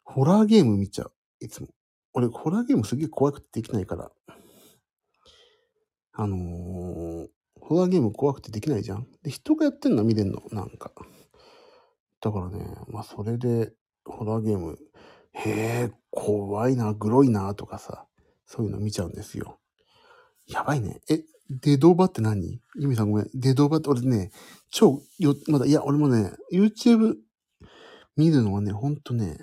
[0.03, 1.13] ホラーゲーム見ちゃう。
[1.39, 1.67] いつも。
[2.13, 4.11] 俺、ホラーゲームすげえ怖くてできないから。
[6.13, 7.27] あのー、
[7.65, 9.07] ホラーゲーム怖くてできないじゃん。
[9.23, 10.91] で、人がやってんの見れんの、なんか。
[12.21, 13.73] だからね、まあ、それで、
[14.05, 14.77] ホラーゲーム、
[15.31, 15.49] へ
[15.89, 18.05] え、怖いな、グロいな、とかさ、
[18.45, 19.59] そういうの見ちゃうんですよ。
[20.45, 20.99] やばいね。
[21.09, 22.61] え、デドバって何？
[22.75, 23.29] ユミさんごめん。
[23.33, 24.31] デドバって俺ね、
[24.69, 27.15] 超、よ、まだ、いや、俺もね、YouTube
[28.17, 29.39] 見るのはね、ほんとね、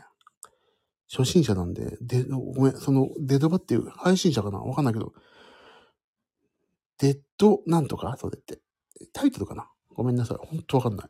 [1.10, 4.58] 初心者なんで、で、ごめん、その、デドバっていう配信者かな？
[4.58, 5.12] わかんないけど、
[7.00, 8.16] デッドなんとか？
[8.18, 8.60] それって。
[9.12, 9.68] タイトルかな？
[9.94, 10.46] ごめんなさい。
[10.46, 11.08] ほんとわかんない。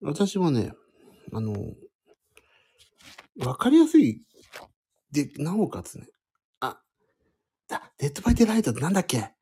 [0.00, 0.72] 私はね、
[1.32, 1.52] あの、
[3.44, 4.22] わかりやすい。
[5.10, 6.06] で、なおかつね、
[6.60, 6.80] あ、
[7.66, 9.32] だ、デッドバイデイライトってなんだっけ？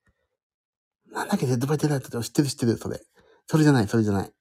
[1.12, 2.26] なんだっけ、デッドバイデイライトって？
[2.26, 3.00] 知ってる知ってる、それ。
[3.46, 4.32] それじゃない、それじゃない。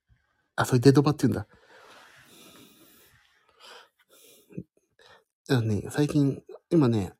[0.55, 1.47] あ、それデドバって言うんだ。
[5.49, 7.13] あのね、最近、今ね、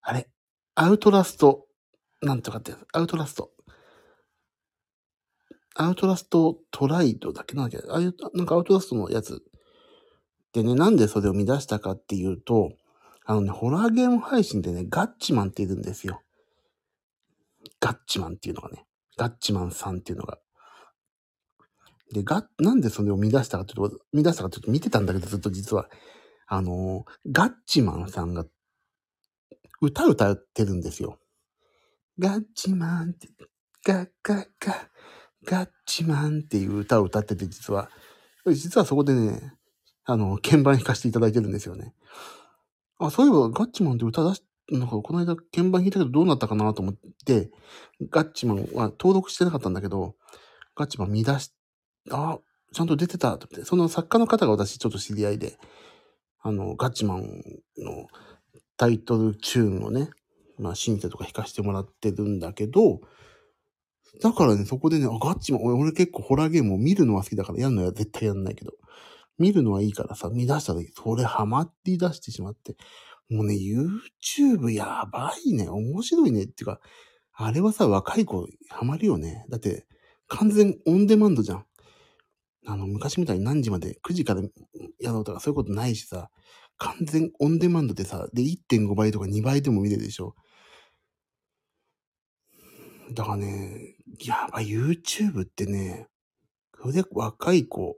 [0.00, 0.28] あれ、
[0.74, 1.67] アウトラスト、
[2.22, 3.52] なんとかって、アウトラスト。
[5.74, 7.54] アウトラストトライドだけ？
[7.54, 7.88] なんだっけ？
[7.88, 9.42] ああいう、なんかアウトラストのやつ。
[10.52, 12.72] でね、なんでそれを見出したかっていうと、
[13.24, 16.22] あのね、ホラーゲーム配信でね、ガッチマンっているんですよ。
[17.78, 18.84] ガッチマンっていうのがね、
[19.16, 20.38] ガッチマンさんっていうのが。
[22.12, 25.88] で、ガッ、なんでそれを見出したかっていうと、見出したかっていうと見てたんだけど、ずっと実は。
[26.46, 28.46] あのー、ガッチマンさんが
[29.82, 31.18] 歌歌ってるんですよ。
[32.18, 33.28] ガッチマンって、
[33.86, 34.76] ガッガッガッ、
[35.44, 37.90] ガッチマンっていう歌を歌ってて、実は。
[38.46, 39.52] 実はそこでね、
[40.04, 41.94] あの、鍵盤弾かせていただいてるんですよね。
[42.98, 47.50] あ、そういえばガッチマンって歌出し、なんかこの間鍵盤弾いたけどどうなったかなと思って、
[48.10, 50.16] ガッチマンは登録してなかったんだけど、
[50.74, 51.52] ガッチマン見出し、
[52.10, 52.38] あ、
[52.72, 55.56] ちゃんと出てたと思って、その作家の方が私ちょっと知り合いで、
[56.40, 57.22] あの、ガッチマン
[57.78, 58.08] の
[58.76, 60.10] タイトルチューンをね、
[60.58, 63.00] まあ、シンセとか弾かせてもらってるんだけど、
[64.22, 68.72] だからね、そこでね、あ、ガッチマン、俺俺結構ホラーゲームを見るのは好きだから、やるのは絶対やんないけど、
[69.38, 72.76] 見るのはいいからさ、見出した時、それハマって出してしまって、
[73.28, 76.80] もうね、YouTube やばいね、面白いねっていうか、
[77.32, 79.44] あれはさ、若い子ハマるよね。
[79.48, 79.86] だって、
[80.26, 81.64] 完全オンデマンドじゃん。
[82.66, 84.42] あの、昔みたいに何時まで、9時から
[84.98, 86.30] やろうとかそういうことないしさ、
[86.78, 90.34] 完全オンデマンドでさ、で、1.5倍とか2倍でも見れるでしょ。
[93.12, 96.08] だからね、やばい、YouTube ってね、
[96.80, 97.96] それで若い子、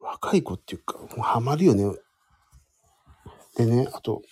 [0.00, 1.84] 若い子っていうか、もうハマるよね。
[3.56, 4.22] でね、あと、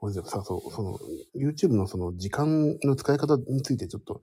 [0.00, 0.98] 俺さ、そう、その、
[1.34, 4.20] YouTube のその時間の使い方についてちょっと、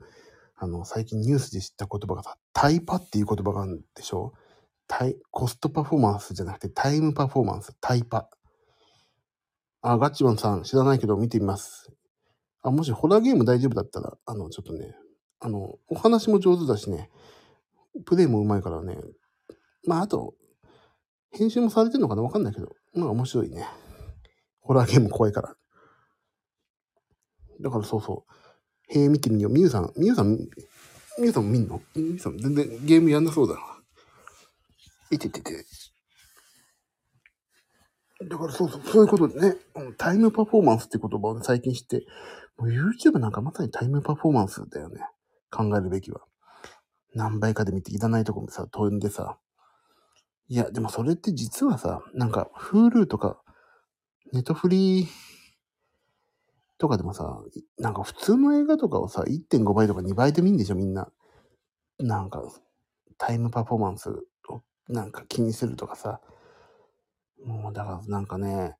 [0.56, 4.34] あの、最近ニュースで知った言葉がさ、タイパっていう言葉があるんでしょ？
[4.88, 8.30] タイ、コストパフォーマンスじゃなくてタイムパフォーマンス、タイパ。
[9.82, 11.91] あ、ガッチマンさん知らないけど見てみます。
[12.63, 14.95] あ、もしホラーゲーム大丈夫だったら、あの、ちょっとね、
[15.39, 17.10] あの、お話も上手だしね、
[18.06, 18.97] プレイも上手いからね、
[19.86, 20.34] まあ、あと、
[21.32, 23.67] 編集もされてるのかなわかんないけど、まあ面白いね。
[24.62, 25.56] ホラーゲーム怖いから。
[27.60, 28.99] だからそうそう。
[28.99, 29.52] へえ、見てみよう。
[29.52, 30.47] みゆさん、みゆさん、み
[31.26, 31.82] ゆさんも見んの？
[31.95, 33.62] みゆさん全然ゲームやんなそうだな。
[35.10, 35.65] いててて。
[38.30, 39.58] だからそうそう、そういうことでね、
[39.97, 42.06] タイムパフォーマンスって言葉を最近知って、
[42.58, 45.02] もう YouTube なんかまさにタイムパフォーマンスだよね。
[45.52, 46.22] 考えるべきは。
[47.16, 49.38] 何倍かで見ていらないとこもさ、飛んでさ。
[50.48, 53.42] いや、でもそれって実はさ、なんか Hulu とか、
[54.32, 55.08] ネットフリー
[56.78, 57.42] とかでもさ、
[57.78, 61.12] なんか普通の映画とかをさ、1.5倍とか2倍で見んでしょ、みんな。
[62.00, 62.44] なんか、
[63.18, 64.10] タイムパフォーマンス
[64.50, 66.20] をなんか気にするとかさ。
[67.46, 68.76] もう、だからなんかね、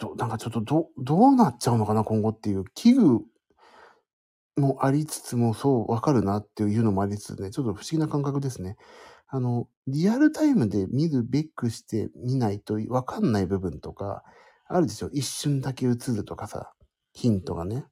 [0.00, 3.20] どなんかちょっとど、どうなっちゃうのかな、今後っていう危惧
[4.56, 8.76] もありつつも、そう、わかるなっていうのもありつつね、ちょっと不思議な感覚ですね。
[9.28, 14.22] あの、リアルタイムで見るべくして見ないとわかんない部分とか、
[14.68, 15.08] あるでしょ？
[15.12, 16.72] 一瞬だけ映るとかさ、
[17.12, 17.84] ヒントがね。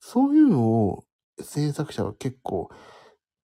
[0.00, 1.04] そういうのを
[1.40, 2.70] 制作者は結構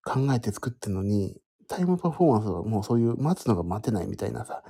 [0.04, 4.62] 考えて作ってるのに、タイムパフォーマンスはもうそういう待つのが待てないみたいなさ、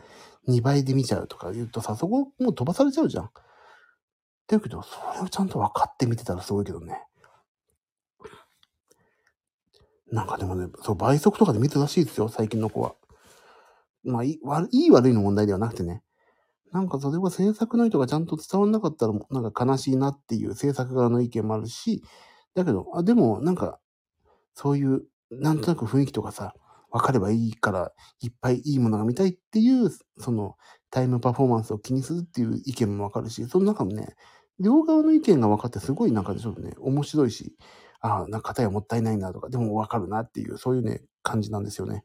[0.49, 3.31] 2倍で見ちゃうとか言うとさ、そこもう飛ばされちゃうじゃん。
[4.49, 7.05] だけど、それをちゃんと分かって見てたらすごいけどね。
[10.11, 12.95] なんかでもね、そう、倍速とかで見てるらしいですよ、最近の子は。
[14.05, 14.39] まあ、い
[14.73, 16.03] い悪いの問題ではなくてね。
[16.73, 22.03] なんかそれは制作の意図がちゃんと伝わんなかったら、なんか悲しいなっていう制作側の意見もあるし、
[22.55, 23.79] だけど、あ、でもなんか、
[24.55, 26.55] そういう、なんとなく雰囲気とかさ、
[26.91, 30.57] 分かればいいから、いっぱいいいものが見たいっていう、その、
[30.91, 34.17] タイムパフォーマンスを気にするっていう意見もわかるし、その中もね、
[34.59, 37.55] 両側の意見が分かってすごいなんかちょっとね、面白いし、
[38.01, 42.05] ああ、なんか片やもったいないなとか、でも分かるなっていう、そういうね、感じなんですよね。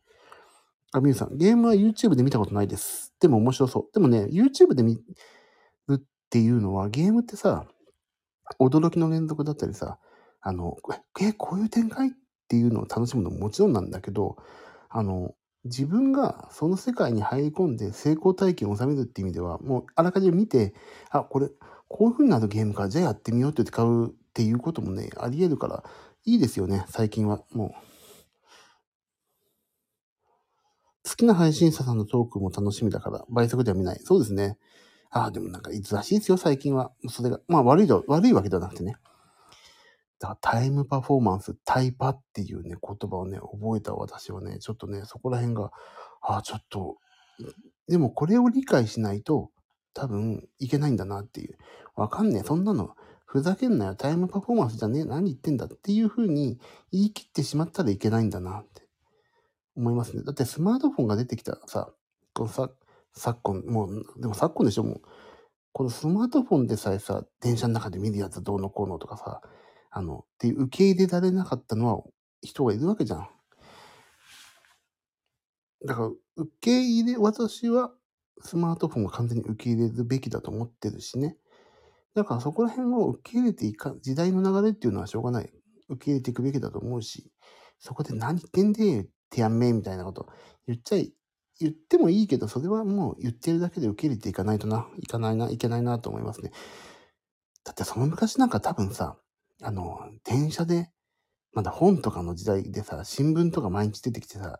[0.91, 3.13] あ、みゆさん、ゲームは YouTube で見たことないです。
[3.19, 3.93] でも面白そう。
[3.93, 4.99] でもね、YouTube で見
[5.87, 7.65] るっていうのは、ゲームってさ、
[8.59, 9.97] 驚きの連続だったりさ、
[10.41, 10.77] あの、
[11.21, 12.11] えこういう展開っ
[12.47, 14.37] ていうのを楽しむのももちろんなんだけど、
[14.95, 15.33] あの、
[15.65, 20.75] 自分がその世界に入り込んで成功体験を収めるっていう意味では、もうあらかじめ見て、
[21.09, 21.49] あ、これ、
[21.87, 25.83] こういう風になるゲームか、じゃあやってみようって言って買うっていうこともね、あり得るから、
[26.25, 27.41] いいですよね、最近は。
[27.53, 27.71] もう。
[31.09, 33.99] 好きな配信者さんのトークも楽しみだから、倍速では見ない。
[34.03, 34.57] そうですね。
[35.09, 36.91] ああ、でもなんか、いつらしいですよ、最近は。
[37.09, 37.39] それが。
[37.47, 38.95] まあ、悪いと、悪いわけではなくてね。
[40.23, 45.71] だから、タイムパフォーマンス、タイパっていうね、言葉をね、覚えた私はね、ちょっとね、そこら辺が、
[46.21, 46.95] ああ、ちょっと、
[47.89, 49.51] でもこれを理解しないと、
[49.93, 51.57] 多分、いけないんだなっていう。
[51.95, 56.57] わかんねえ、そんなの、ふざけんなよ、タイムパフォーマンスじゃねえ、何言ってんだっていう風に
[56.93, 58.87] 言い切ってしまったらいけないんだなって
[59.75, 60.23] 思いますね。
[60.23, 61.91] だってスマートフォンが出てきたらさ、
[62.33, 62.69] このさ、
[63.13, 65.01] 昨今、もう、でも昨今でしょ、もう。
[65.73, 69.41] このスマートフォンでさえさ、電車の中で見るやつどうのこうのとかさ、
[69.95, 72.03] あの、って受け入れられなかったのは
[72.41, 73.29] 人がいるわけじゃん。
[75.85, 77.93] だから、受け入れ、私は
[78.41, 81.37] スマートフォンを完全に受け入れるべきだと思ってるしね。
[82.15, 85.51] だからそこら辺を受け入れていか、時代の流れっていうのはしょうがない。
[85.89, 87.31] 受け入れていくべきだと思うし、
[87.79, 90.27] そこで何言ってんで、てやんめみたいなこと
[90.67, 91.13] 言っちゃい、
[91.59, 96.51] 言ってもいいけど、それはもう言ってるだけで受け入れていかないとな、いかないな、いけないなと思いますね。
[97.63, 99.17] だってその昔なんか多分さ、
[99.63, 100.89] あの、電車で、
[101.53, 104.59] まだ本とかの時代でさ、新聞とか毎日出てきてさ、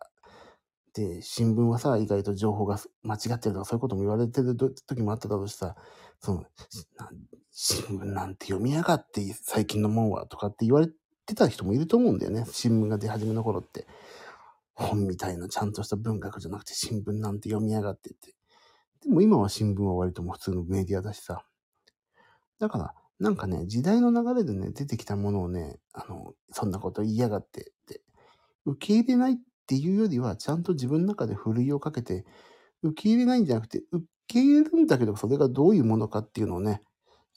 [0.94, 5.74] で、新聞はさ、意外と情報が間違ってるとかそういうことも言われてる時もあっただろうしさ、
[6.20, 6.44] その、
[7.50, 10.88] 新聞なんて読みやがって最近のもんはとかって言われ
[11.26, 12.44] てた人もいると思うんだよね。
[12.50, 13.86] 新聞が出始めの頃って。
[14.76, 18.34] 本みたいなちゃんとした文学じゃなくて新聞なんて読みやがってって。
[19.04, 21.44] でも今は新聞は割ともう普通のメディアだしさ。
[22.58, 28.00] だから、なんかね、時代の流れでね、出てきたものをね、あの、そんなこと言いやがってって
[28.66, 29.36] 受け入れないっ
[29.66, 32.24] ていうよりは、ちゃんと自分の中でふるいをかけて、
[32.82, 36.82] 受け入れないんじゃなくて、受け入れるんだけど、それがどういうものかっていうのをね、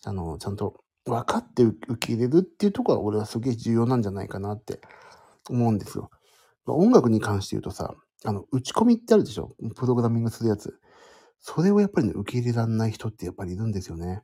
[0.04, 4.82] あの、ちゃんと分かって受け入れるっていうところは俺はすげえ重要なんじゃないかなって
[5.50, 6.10] 思うんですよ。
[6.66, 7.94] 音楽に関して言うとさ、
[8.26, 9.56] あの、打ち込みってあるでしょ？
[9.76, 10.80] プログラミングするやつ。
[11.40, 14.24] それをやっぱりね、受け入れられない人ってやっぱりいるんですよね。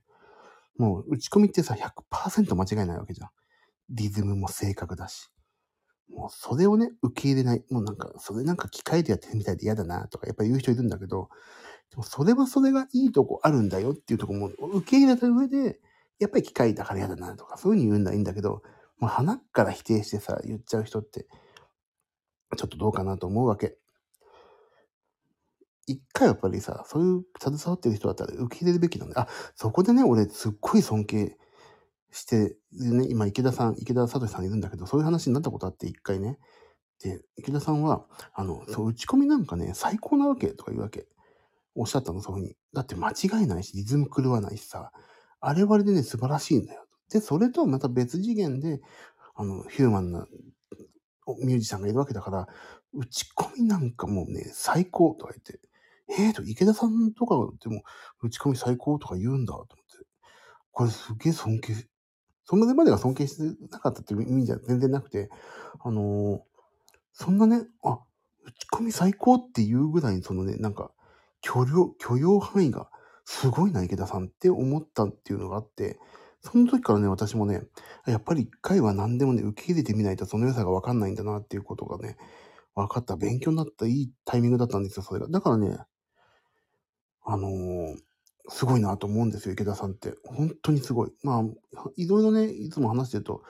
[0.78, 3.30] もう、打ち込みってさ、100%間違いないわけじゃん。
[3.90, 5.30] リズムも正確だし。
[6.10, 7.64] もう、それをね、受け入れない。
[7.70, 11.30] もうなんか、それなんか機械でやってるみたいで嫌だな、とか、やっぱり言う人いるんだけど、
[11.92, 15.80] でもそれはそれがいいとこあるんだよっていうとこも受け入れた上で、
[16.20, 18.64] やっぱり機械だから嫌だな、とか、そういう風に言うんだいいんだけど、
[19.00, 21.28] もう鼻から否定してさ、言っちゃう人って、
[22.58, 23.78] ちょっとどうかなと思うわけ。
[25.86, 29.22] 一回やっぱりさ、そういう携わってる人だったら受け入れるべきなんだ。
[29.22, 31.38] あ、そこでね、俺すっごい尊敬
[32.12, 36.40] してね、今池田さん、池田聡さんいるんだけど、そういう話になったことあって一回ね。
[37.02, 41.08] で、池田さんは、あの、そう、打ち込みなんかね、最高なわけとか言うわけ。
[41.76, 42.56] おっしゃったの、そういうふうに。
[42.74, 44.92] だって間違いないし、リズム狂わないしさ、
[45.42, 46.86] あれはあれでね、素晴らしいんだよ。
[47.12, 48.80] で、それとはまた別次元で、
[49.36, 50.28] あの、ヒューマンな
[51.44, 52.48] ミュージシャンがいるわけだから、
[52.94, 55.60] 打ち込みなんかもうね、最高とか言って、
[56.18, 57.84] えーと、池田さんとかでも、
[58.22, 59.74] 打ち込み最高とか言うんだと思って。
[60.72, 61.74] これすげえ尊敬、
[62.46, 65.30] それまでは尊敬してなかったっていう意味じゃ全然なくて、
[65.80, 66.42] あのー、
[67.14, 68.00] そんなね、あ、
[68.44, 70.92] 打ち込み最高っていうぐらいそのね、なんか、
[71.42, 72.90] 許容、許容範囲が
[73.26, 76.00] すごいな、池田さんって思ったっていうのがあって、
[76.42, 77.62] その時からね、私もね、
[78.06, 82.18] やっぱり一回は何でもね、受け入れてみないとその良さがわかんないんだなっていうことがね、
[82.76, 85.28] 分かった、勉強になったいいタイミングだったんですよ、それが。
[85.30, 85.78] だからね、
[87.26, 87.98] あのー、
[88.50, 90.14] すごいなと思うんですよ、池田さんって。
[90.26, 91.14] 本当にすごい。
[91.24, 91.44] まあ、
[91.96, 93.44] いろいろね、いつも話してると、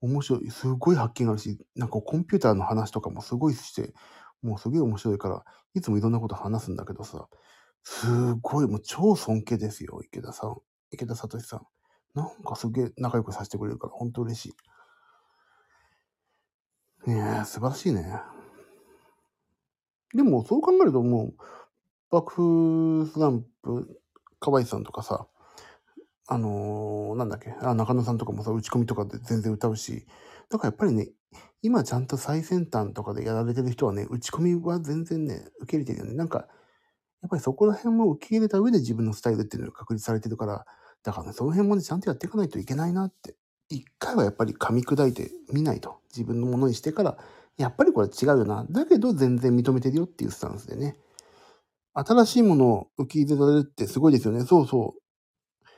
[0.00, 3.94] 面白い、すごい発見があるし、なんかコンピューターの話とかもすごいして、
[4.42, 5.44] もうすげえ面白いから、
[5.74, 7.28] いつもいろんなこと話すんだけどさ、
[7.82, 10.56] すごい、もう超尊敬ですよ、池田さん。
[10.90, 11.66] 池田聡さん。
[12.14, 14.46] なんかすげえ仲良くさせてくれるから、本当嬉し
[17.06, 17.10] い。
[17.10, 18.20] ねえ、素晴らしいね。
[20.14, 21.34] でも、そう考えるともう、
[22.10, 24.00] 爆風スランプ、
[24.40, 25.26] 河合さんとかさ、
[26.26, 30.06] あのー、なんだっけ、あ、中野さんとかもさ、打ち込みとかで全然歌うし、
[30.50, 31.10] だからやっぱりね、
[31.62, 36.14] 今ちゃんと最先端とかでやられてる人はね、打ち込みは全然ね、受け入れてるよね。
[36.14, 36.46] なんか、
[37.20, 40.66] やっぱりそこら辺も受け入れた上で自分のスタイルっていうのが確立されてるから、
[41.02, 43.36] だからね、その辺もね、ちゃんとやっていかないといけないなって。
[43.70, 46.00] 一回はやっぱり噛み砕いてみないと。
[46.10, 47.18] 自分のものにしてから、
[47.58, 48.66] やっぱりこれ違うよな。
[48.70, 50.96] だけど全然認めてるよっていうスタンスでね。
[52.06, 54.44] 新しいものを受け入れられるってすごいですよね。
[54.44, 55.68] そうそう。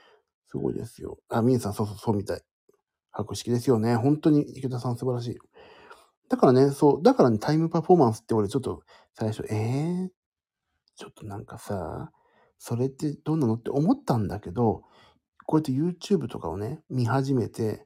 [0.49, 1.19] すごいですよ。
[1.29, 2.43] あ、みーさん、そうそう、そうみたい。
[3.13, 3.97] 博識ですよね。
[3.97, 5.39] 本当に池田さん素晴らしい。
[6.29, 8.83] だからね、そう、だからね、タイムパフォーマンスって俺ちょっと
[9.15, 10.09] 最初、えー、
[10.97, 12.13] ちょっとなんかさ、
[12.59, 14.83] それってどうなのって思ったんだけど、
[15.47, 17.85] こうやって YouTube とかをね、見始めて、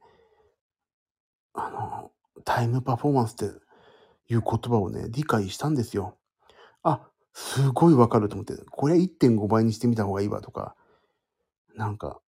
[1.55, 2.11] あの、
[2.45, 3.45] タイムパフォーマンスって
[4.29, 6.19] いう言葉をね、理解したんですよ。
[6.83, 10.77] あ、すごいわかると思って、これ1.5倍にしてみた方がいいわとか、
[11.75, 12.21] なんか、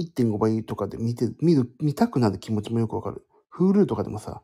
[0.00, 3.26] 1.5倍とかで見て、見る、見たくなる気持ちもよくわかる。
[3.52, 4.42] Hulu とかでもさ、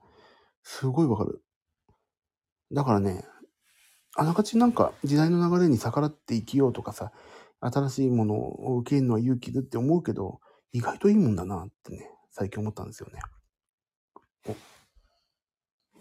[0.63, 1.43] すごいわかる。
[2.73, 3.25] だからね、
[4.17, 7.13] あながちなんか時代の流れに逆らって生きようとかさ、
[7.61, 10.41] 新しいものを受け入れるのは勇気だって思うけど、
[10.73, 13.21] 意外といいもんだなってね、最近思ったんですよね。
[14.47, 14.51] お、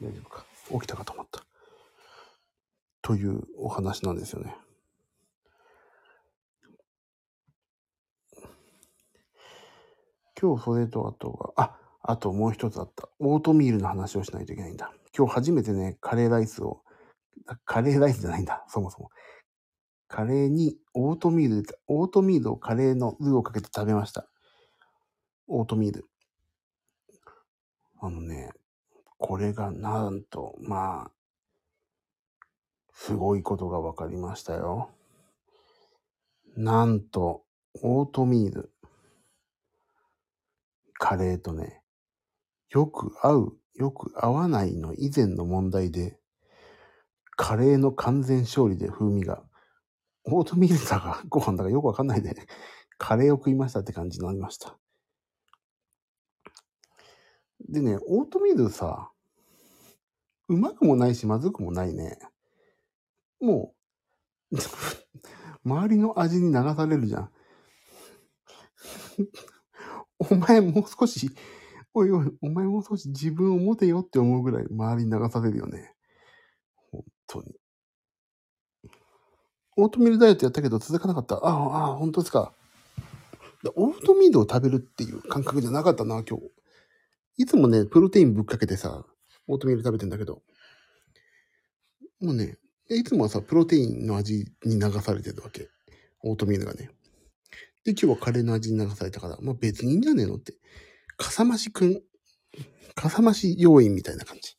[0.03, 0.45] 大丈夫か？
[0.71, 1.46] 起きたかと思った。
[3.07, 4.53] というお話なんですよね。
[10.37, 13.07] 今日それとあとは、あ、あともう一つあった。
[13.19, 14.91] オートミールの話をしないといけないんだ。
[15.17, 16.81] 今日初めてね、カレーライスを、
[17.63, 19.09] カレーライスじゃないんだ、そもそも。
[20.09, 24.27] カレーにオートミール、オートミールをカレーのルーをかけて食べました。
[25.47, 26.03] オートミール。
[28.01, 28.51] あのね、
[29.17, 31.11] これがなんと、まあ、
[32.99, 34.89] すごいことが分かりましたよ。
[36.57, 37.43] なんと、
[37.83, 38.71] オートミール、
[40.95, 41.83] カレーとね、
[42.71, 46.17] よく合う、よく合わないの以前の問題で、
[47.37, 49.43] カレーの完全勝利で風味が、
[50.25, 52.35] オートミールだか ご飯だかよくわかんないで、
[52.97, 54.75] カレーを食いましたって感じになりました。
[57.69, 59.11] でね、オートミールさ、
[60.49, 62.17] うまくもないしまずくもないね。
[63.39, 63.73] も
[64.51, 64.57] う、
[65.63, 67.31] 周りの味に流されるじゃん。
[70.19, 71.29] お前もう少し、
[71.93, 75.93] おいおい、お前もう少し自分を持てよって思うぐらい周りに流されるよね。
[76.91, 77.55] 本当に。
[79.77, 81.35] オートミールダイエットやったけど続かなかった。
[81.35, 82.53] ああ、ああ、本当ですか。
[83.75, 86.51] オートミールを食べるっていう感覚じゃなかったな、今日。
[87.37, 89.05] いつもね、プロテインぶっかけてさ、
[89.47, 90.41] オートミール食べてんだけど。
[92.19, 92.57] もうね、
[92.89, 95.69] いつもはさ、プロテインの味に流されてるわけ。
[96.23, 96.89] オートミールがね。
[97.83, 100.53] で、今日はカレーの味に流されたから、まあ別にいいんじゃねえのって。
[101.17, 102.01] かさ増しくん、
[102.95, 104.55] かさ増し要因みたいな感じ。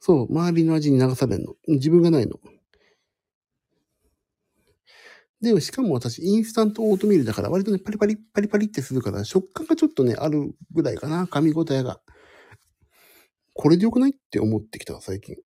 [0.00, 1.54] そう、周りの味に流されるの。
[1.66, 2.38] 自分がないの。
[5.40, 12.00] で、しかも私、インスタントオートミールだから、割とね、パリパリ、パリパリってするから、食感がちょっとね、あるぐらいかな、噛み応えが。
[13.52, 15.36] これでよくないって思ってきた、最近。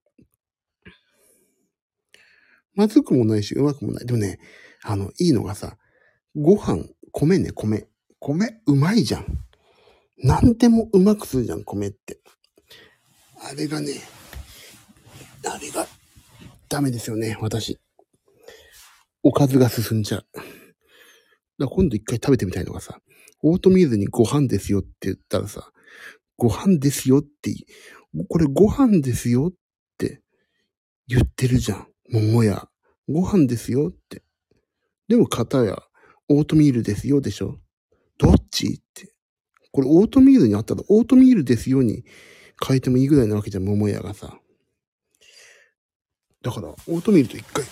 [2.81, 4.07] まずくもないし、うまくもない。
[4.07, 4.39] でもね、
[4.83, 5.77] あの、いいのがさ、
[6.35, 7.87] ご飯、米ね、米。
[8.21, 9.27] 米、うまいじゃん。
[10.17, 12.21] なんでもうまくするじゃん、米って。
[13.43, 13.93] あれがね、
[15.47, 15.87] あれが、
[16.71, 17.79] ダメですよね、私。
[19.23, 20.27] おかずが進んじゃう。
[21.59, 22.99] だ今度一回食べてみたいのがさ、
[23.43, 25.71] オートミールにご飯ですよって言ったらさ、
[26.39, 27.55] ご飯ですよって、
[28.31, 29.53] これご飯ですよっ
[29.99, 30.23] て
[31.07, 31.87] 言ってるじゃん。
[32.11, 32.70] 桃や。
[33.11, 34.23] ご飯ですよって。
[35.09, 35.83] でも片や、
[36.29, 37.59] オートミールですよでしょ
[38.19, 39.13] どっちって。
[39.73, 42.05] これオートミールにあったら、オートミールですよに
[42.65, 44.39] 変えてもいいぐらいなわけじゃん、桃屋がさ。
[46.43, 47.65] だから、オートミールと一回、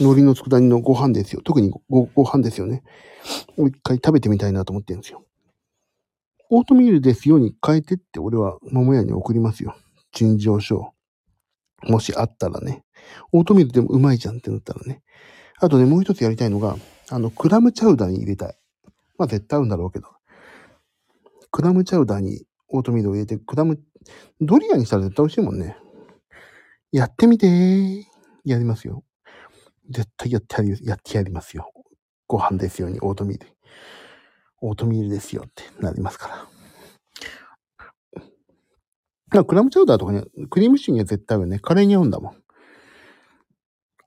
[0.00, 1.42] 海苔の佃煮のご飯ですよ。
[1.42, 2.82] 特にごご飯ですよね。
[3.56, 5.24] を一回食べてみたいなと思ってるんですよ。
[6.48, 9.74] オートミールですよに変えてって俺は桃屋に送りますよ。
[10.12, 10.92] 陳情書。
[11.82, 12.84] もしあったらね。
[13.32, 15.02] オートミールでもうまいじゃんってなったらね。
[15.58, 16.76] あとね、もう一つやりたいのが、
[17.10, 18.56] あの、クラムチャウダーに入れたい。
[19.18, 20.08] まあ絶対合うんだろうけど。
[21.50, 23.78] クラムチャウダーにオートミールを入れて、クラム、
[24.40, 25.76] ドリアにしたら絶対美味しいもんね。
[26.90, 28.02] やってみてー。
[28.44, 29.04] やりますよ。
[29.88, 31.70] 絶対やってやり、やってやりますよ。
[32.26, 33.46] ご飯ですように、オートミール。
[34.60, 36.48] オートミールですよってなりますか
[39.32, 39.44] ら。
[39.44, 41.58] クラムチャウダーとかね、クリームシチューには絶対合うよね。
[41.58, 42.41] カレーに合うんだもん。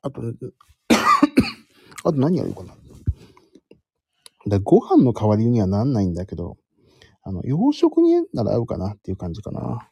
[0.05, 0.21] あと、
[2.03, 2.75] あと何やるかな。
[4.47, 6.57] だご飯の代わりにはなんないんだけど、
[7.23, 9.89] あの、洋食になら合うかなっていう感じかな。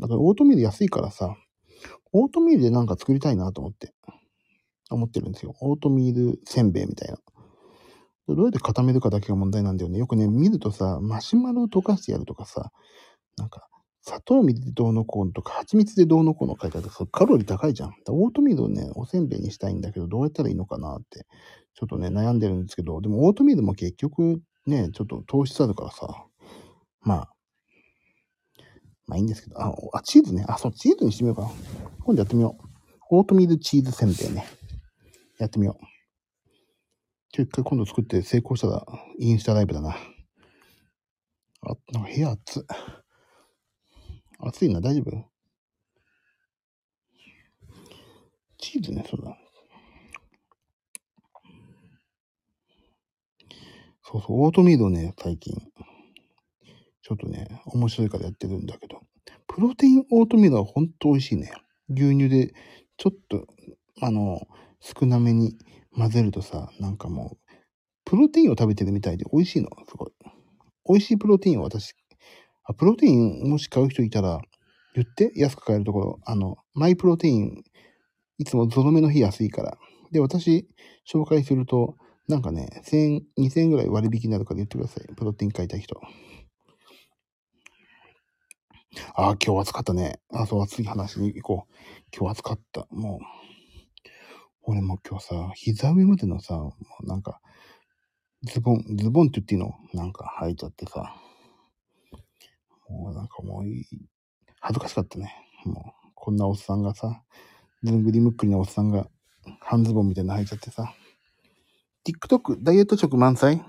[0.00, 1.36] だからオートミール安いからさ、
[2.14, 3.92] オートミールでなんか作りたいなと思って、
[4.88, 5.54] 思ってるんですよ。
[5.60, 7.18] オートミールせんべいみたいな。
[8.26, 9.98] どうやって固めるかだけが問題なんだよね。
[9.98, 12.72] よくね、見るとさ、マシュマロを溶かしてやるとかさ、
[13.36, 13.68] なんか、
[14.06, 17.94] 砂糖水でどうのこうのとか、蜂蜜でどうのこうの書いてあるとカロリー高いじゃん。
[18.08, 21.26] オートミールをね、おせんべいにしたいんだけど、どうやったらいいのかなって、
[21.74, 26.26] ちょっとね、悩んでるんですけど、でもオートミールも結局ね、ちょっと糖質あるからさ、
[27.00, 27.30] まあ、
[29.06, 30.44] まあいいんですけど、あ、あチーズね。
[30.48, 31.50] あ、そう、チーズにしてみようかな。
[32.04, 32.66] 今度やってみよう。
[33.10, 34.46] オートミールチーズせんべいね。
[35.38, 35.84] やってみよう。
[37.32, 38.86] ちょ、一回今度作って成功したら、
[39.18, 39.90] インスタライブだな。
[39.90, 39.94] あ、
[41.92, 42.62] なんか部屋暑い。
[44.46, 45.24] 暑いな、大丈夫？
[48.58, 49.36] チーズね、そうだ。
[54.02, 55.54] そうそう、オートミールね、最近、
[57.02, 59.00] ちょっとね、面白いからやってるんだけど、
[59.46, 61.52] プロテインオートミールはほんと美味しいね。
[61.88, 62.52] 牛乳で
[62.96, 63.46] ちょっと、
[64.00, 64.46] あの、
[64.80, 65.56] 少なめに
[65.96, 67.38] 混ぜるとさ、なんかもう、
[68.04, 69.68] プロテインを食べてるみたいで美味しいの。
[69.88, 70.12] すごい。
[70.88, 71.94] 美味しいプロテインを私、
[72.64, 74.40] あ、プロテインもし買う人いたら、
[74.94, 77.64] 言って安く買えるところ、あの、マイプロテイン、
[78.38, 79.78] いつもゾロ目の日安いから。
[80.12, 80.68] で、私、
[81.10, 81.96] 紹介すると、
[82.26, 85.14] なんかね、1000円、2000ぐらい割引になるから言ってください。
[85.14, 86.00] プロテイン買いたい人。
[89.14, 90.20] ああ、今日暑かったね。
[90.32, 91.74] あ、そう、暑い話に行こう。
[92.16, 92.86] 今日暑かった。
[92.90, 93.24] もう、
[94.62, 97.40] 俺も今日さ、膝上までのさ、もうなんか、
[98.44, 99.74] ズボン、ズボンって言っていいの？
[99.92, 101.14] なんか履いちゃってさ。
[102.94, 103.84] もうなんかもういい、
[104.60, 105.34] 恥ずかしかったね。
[105.64, 107.22] もう、こんなおっさんがさ、
[107.82, 109.08] ずんぐりむっくりなおっさんが、
[109.60, 110.94] 半ズボンみたいなの履いちゃってさ。
[112.06, 113.62] TikTok、ダイエット食満載？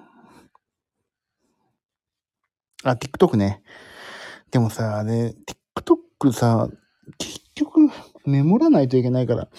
[2.84, 3.64] あ、TikTok ね。
[4.52, 5.36] でもさ、あれ、
[5.76, 6.70] TikTok さ、
[7.18, 7.90] 結局
[8.26, 9.50] メモらないといけないから、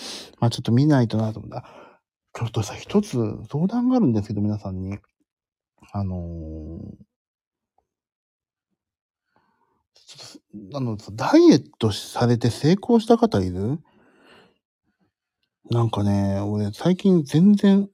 [0.41, 1.64] まあちょっと見ないとなと思った。
[2.35, 3.17] ちょっとさ、一つ
[3.51, 4.99] 相談があるんですけど、皆さんに。
[5.93, 6.81] あのー、
[10.74, 13.80] あの、ダイエットされて成功した方いる？
[15.70, 17.88] なんかね、俺最近全然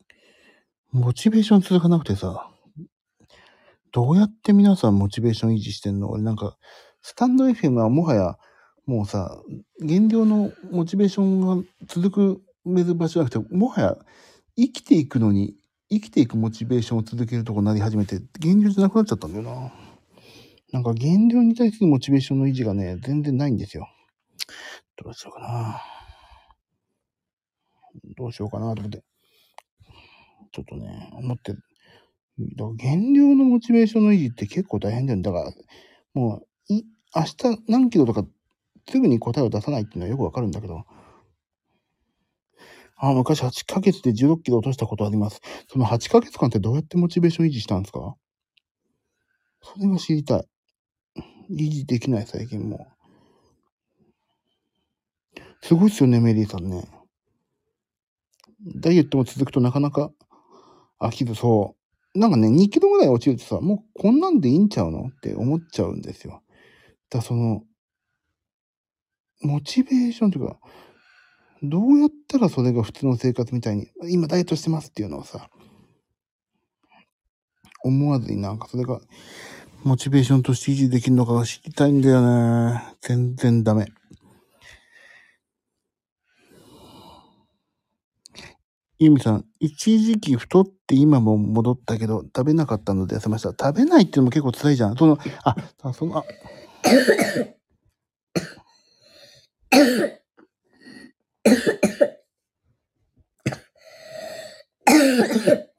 [0.91, 2.51] モチベーション続かなくてさ、
[3.93, 6.11] どうやって皆さんモチベーション維持してんの？
[6.11, 6.57] 俺なんか、
[7.01, 8.37] スタンド FM はもはや、
[8.85, 9.41] もうさ、
[9.81, 13.97] 減量のモチベーションが続く場所じゃなくて、もはや
[14.57, 15.55] 生きていくのに、
[15.91, 19.73] 生きていくモチベーションを続けるとこになり始めて、減量じゃなくなっちゃったんだよな。
[20.73, 23.89] なんか減量に対するモチベーションの維持がね、全然ないんですよ。
[24.97, 25.83] どうしようかな。
[28.17, 29.03] どうしようかなと思って。
[30.51, 31.53] ちょっとね、思って。
[31.53, 31.63] だか
[32.57, 35.23] ら減量のモチベーションの維持って結構大変だよね。
[35.23, 35.53] だから、
[36.15, 38.25] もう、い、明日何キロとか
[38.89, 40.85] すぐに答えを出さないっていうのはよくわかるんだけど、
[42.97, 45.41] あ、昔8ヶ月で16キロ落としたことあります。
[45.69, 48.15] その8ヶ月間ってどうやってモチベーション維持したんですか？
[49.61, 50.45] それが知りたい。
[51.51, 52.87] 維持できない最近も。
[55.63, 56.85] すごいっすよね、メリーさんね。
[58.77, 60.13] ダイエットも続くとなかなか
[61.01, 61.77] 飽きず、そ
[62.15, 62.19] う。
[62.19, 66.43] なんかね、2キロぐらい落ちるとさ、もうこんなんでいいんちゃうのって思っちゃうんですよ。
[67.11, 67.63] だその、
[69.41, 70.59] モチベーションというか、
[71.63, 75.49] どうやったらそれが普通の生活みたいに、今ダイエットしてますっていうのをさ、
[77.85, 79.01] 思わずになんかそれが、
[79.85, 82.95] モチベーションとして維持できるのかが知りたいんだよね。
[83.01, 83.87] 全然ダメ。
[89.01, 93.49] ゆみさん、一時期太って今も戻ったけど、食べなかったので痩せました。
[93.51, 94.97] 食べないっていうのも結構辛いじゃん。
[94.97, 96.25] その、あ、その、あ、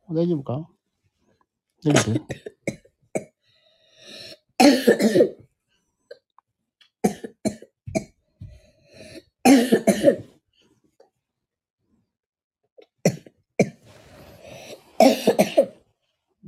[0.10, 0.70] 大丈夫か
[1.86, 2.53] 大丈夫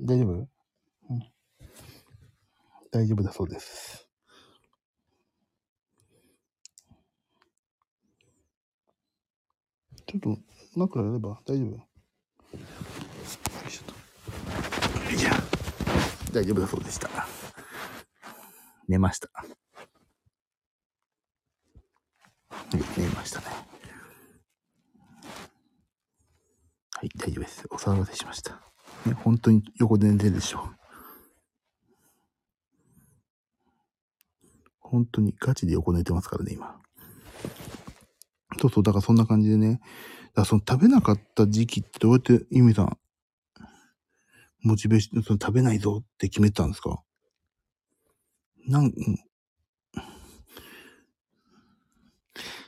[0.08, 0.48] 大丈夫、うん、
[2.92, 4.08] 大丈夫だそうです。
[10.06, 10.38] ちょっと
[10.76, 11.68] 枕やれば大丈夫？
[11.68, 11.80] よ
[13.68, 13.94] いしょと。
[15.12, 15.32] いや、
[16.32, 17.10] 大丈夫だそうでした。
[18.88, 19.30] 寝ました。
[22.74, 23.46] 寝ましたね。
[26.94, 27.68] はい、大丈夫です。
[27.70, 28.62] お騒がせしました。
[29.06, 30.70] ね、本当に横で寝てるでしょ。
[34.80, 36.80] 本当にガチで横寝てますからね、今。
[38.62, 39.82] そうそう、だからそんな感じでね。
[40.34, 42.98] だその食べなかった時期ってどうやって、ゆみさん、
[44.64, 47.02] モチベーション、その食べないぞって決めてたんですか？
[48.68, 48.92] なん、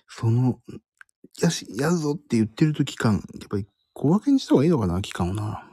[0.07, 0.59] その、
[1.41, 5.63] やし、やるぞって言ってると期間、やっぱり小分けにした方がいいのかな、期間をな。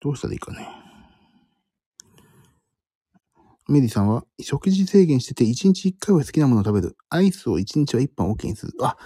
[0.00, 0.68] どうしたらいいかね。
[3.68, 6.96] メリーさんは、食事制限してて、1日1回は好きなものを食べる。
[7.08, 8.72] アイスを1日は1本 OK にする。
[8.82, 8.96] あ、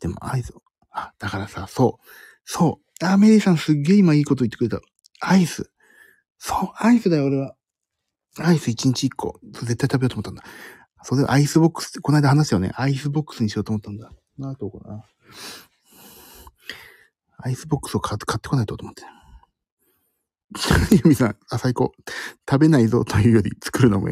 [0.00, 0.54] でもアイス、
[0.90, 2.06] あ、だからさ、そう、
[2.44, 3.04] そう。
[3.04, 4.80] あ、メリーさんすっげえ今いいこと言ってくれた。
[5.20, 5.70] アイス。
[6.38, 7.55] そう、アイスだよ、俺は。
[8.38, 9.40] アイス1日1個。
[9.52, 10.42] 絶対食べようと思ったんだ。
[11.02, 12.72] それアイスボックスって、この間話したよね。
[12.74, 14.10] アイスボックスにしようと思ったんだ。
[14.38, 15.04] なあ、どうかな。
[17.38, 19.02] アイスボックスを買ってこないとと思って。
[20.96, 21.92] ユミさん、あ、最高。
[22.48, 24.08] 食べないぞというより、作るのも、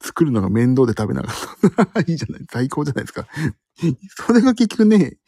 [0.00, 2.00] 作るのが面倒で食べなかった。
[2.10, 3.26] いいじゃない、最高じゃないですか。
[4.26, 5.18] それが結局ね、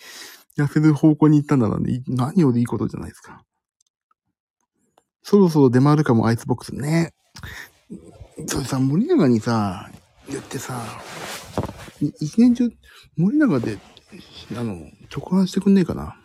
[0.59, 2.03] 痩せる方向に行ったんだなね。
[2.07, 3.45] 何よりいいことじゃないですか。
[5.23, 7.13] そろそろ出回るかもアイスボックスね。
[8.45, 9.91] それさ、森永にさ、
[10.29, 10.83] 言ってさ、
[12.21, 12.71] 一年中、
[13.17, 13.79] 森永で、
[14.57, 14.75] あの、
[15.11, 16.21] 直販してくんねえかな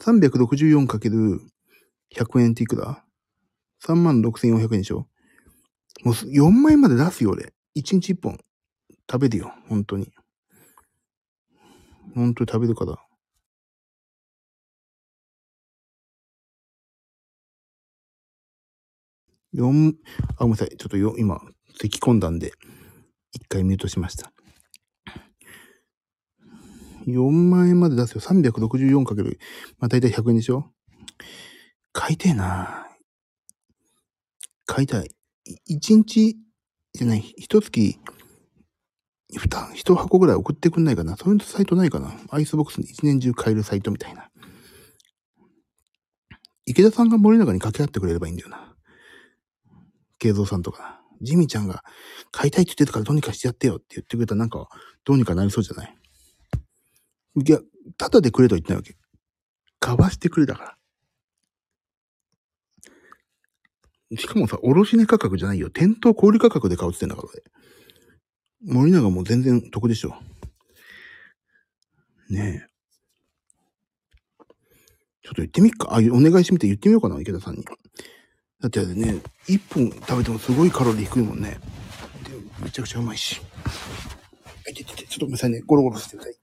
[0.00, 1.40] ？364×100
[2.40, 3.02] 円っていくら
[3.84, 5.08] ?36,400 円でしょ？
[6.04, 7.54] もう4万円まで出すよ、俺。
[7.76, 8.38] 1日1本
[9.10, 10.12] 食べるよ、本当に。
[12.14, 12.98] 本当に食べるから。
[19.54, 19.94] 4、
[20.30, 20.76] あ、ごめんなさい。
[20.76, 21.40] ちょっとよ、今、
[21.78, 22.52] 咳込んだんで、
[23.32, 24.32] 一回ミュートしました。
[27.06, 28.20] 4万円まで出すよ。
[28.20, 29.38] 364かける。
[29.78, 30.72] まあ大体100円でしょ？
[31.92, 32.86] 買いたいな
[34.66, 35.10] 買いたい。
[35.68, 36.36] 1日
[36.94, 37.98] じゃない、1月、
[39.34, 44.30] 2、1箱ぐらい送ってくんないかなそういうサイトないかなアイスボックスに1年中買えるサイトみたいな。
[46.66, 48.71] 池田さんが森永に掛け合ってくれればいいんだよな。
[50.22, 51.00] 慶三さんとか。
[51.20, 51.84] ジミちゃんが
[52.32, 54.68] 買いたいって言ってたからどうにかしてやってよって言ってくれたらなんか
[55.04, 55.96] どうにかなりそうじゃない？
[57.46, 57.60] いや、
[57.96, 58.96] ただでくれと言ってないわけ。
[59.78, 60.76] 買わしてくれだか
[64.10, 64.18] ら。
[64.18, 65.70] しかもさ、卸値価格じゃないよ。
[65.70, 67.36] 店頭小売価格で買うって言ってんだか
[68.66, 70.14] ら、森永も全然得でしょ。
[72.28, 72.72] ねえ。
[75.22, 75.88] ちょっと言ってみっか。
[75.92, 77.64] あ、お願いしてみて言ってみようかな、池田さんに。
[78.62, 81.58] だってね、1本食べてもすごいカロリー低いもんね。
[82.24, 83.40] でめちゃくちゃうまいし。
[84.70, 85.60] いててて、ちょっとごめんなさいね。
[85.66, 86.36] ゴロゴロしてください。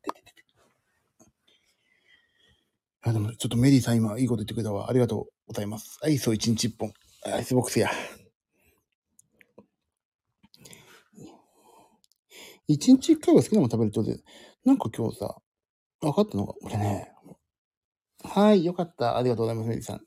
[3.04, 4.90] あ、でも、ちょっとメリーさん今いいこと言ってくれたわ。
[4.90, 5.98] ありがとうございます。
[6.04, 6.94] アイスを1日1本。
[7.26, 7.90] アイスボックスや。
[12.68, 14.20] 1日1回は好きなもの食べるとで、
[14.66, 15.38] なんか今日さ、
[16.02, 17.14] 分かったのが、俺ね、
[18.26, 19.18] はい、よかった。
[19.18, 20.02] ありがとうございます、メリーさん。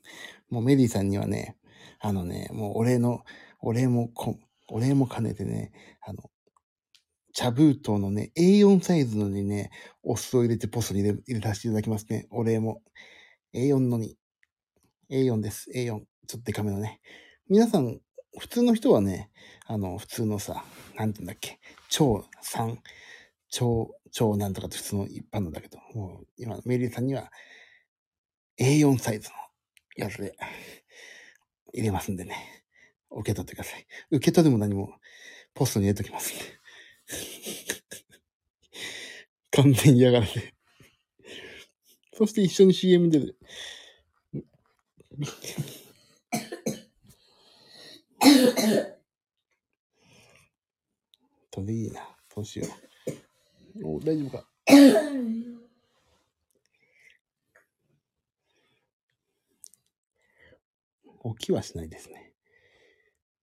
[0.49, 1.57] もうメリーさんにはね、
[2.03, 3.23] あのね、もうお礼の、
[3.61, 4.37] お礼もこ、
[4.67, 6.29] お礼も兼ねてね、あの、
[7.31, 9.71] 茶封筒のね、A4 サイズのにね、
[10.03, 12.27] お酢を入れてポストに入れ入れさせていただきますね。
[12.29, 12.81] お礼も。
[13.55, 14.17] A4 のに。
[15.09, 15.69] A4 です。
[15.73, 15.85] A4。
[15.85, 16.99] ちょっとデカめのね。
[17.47, 18.01] 皆さん、
[18.37, 19.31] 普通の人はね、
[19.65, 20.65] あの、普通のさ、
[20.97, 22.79] なんて言うんだっけ、超3、
[23.47, 27.31] 超、超なんとかって普通の一般のだけど、もう今、メリーさんには
[28.59, 29.35] A4 サイズの
[30.05, 30.35] やつで
[31.73, 32.63] 入れますんでね。
[33.11, 33.85] 受け取ってください。
[34.11, 34.93] 受け取りも何も
[35.53, 36.43] ポストに入れときますんで。
[39.51, 40.53] 完全に嫌がらせ。
[42.13, 43.37] そして一緒に CM 出る。
[51.53, 52.07] それいいな。
[52.35, 52.67] どうしよ
[53.81, 53.97] う。
[53.97, 54.47] お、大丈夫か。
[61.37, 62.33] 起きはしないですね。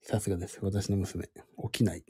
[0.03, 0.59] さすがです。
[0.62, 1.24] 私の娘。
[1.26, 1.31] 起
[1.70, 2.05] きない。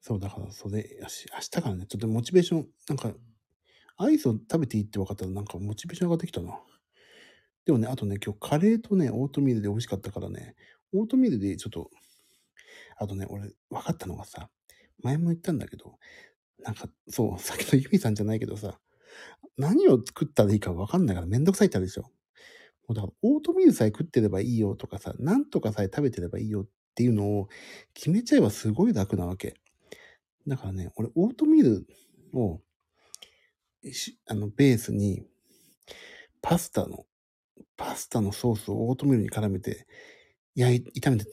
[0.00, 3.14] そう、だから、それ、よし、明日からね、ちょっとモチベーション、なんか、
[3.96, 6.60] アイスを食べていいって分かったら、なんかモチベーション上がってきたな。
[7.64, 10.56] でもね、あとね、今日カレーとね、オートミールで美味しかったからね、
[10.92, 11.90] オートミールでちょっと、
[12.98, 14.50] あとね、俺、分かったのがさ、
[15.02, 15.98] 前も言ったんだけど、
[16.58, 18.78] なんか、そう、さっきのユミさんじゃないけどさ、
[19.56, 22.02] 何を作ったらいいか分かんないからめんどくさいってあるでしょ。
[22.02, 22.08] も
[22.90, 27.48] うだから、オートミールさえ食ってればいいよとかさ、なんとかさえ食べてればいいよっていうのを
[27.94, 29.54] 決めちゃえばすごい楽なわけ。
[30.46, 31.86] だからね、俺、オートミール
[32.38, 32.60] を、
[34.26, 35.26] あの、ベースに、
[36.42, 37.06] パスタの、
[37.76, 39.86] パスタのソースをオートミールに絡めて、
[40.54, 41.26] 焼い、炒めて、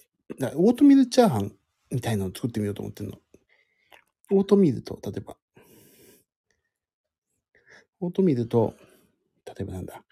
[0.56, 1.54] オートミールチャーハン
[1.92, 3.20] みたいなのを作ってみようと思ってんの。
[4.32, 5.36] オートミールと、例えば、
[8.02, 8.74] オートミールと、
[9.46, 10.04] 例えばなんだ、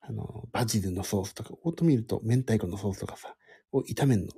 [0.00, 3.36] あの、バジルのソースとか、オートミールと明太子のソースとかさ、
[3.72, 4.32] を炒めんの。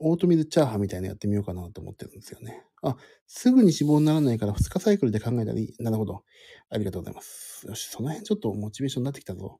[0.00, 2.64] オートミールチャーハンみたいなのやってみようかなと思ってるんですよね。
[2.82, 5.74] あ、すぐに脂肪にならないから2日サイクルで考えたらいい。
[5.80, 6.22] なるほど。
[6.70, 7.66] ありがとうございます。
[7.66, 9.58] よし、その辺ちょっとモチベーションになってきたぞ。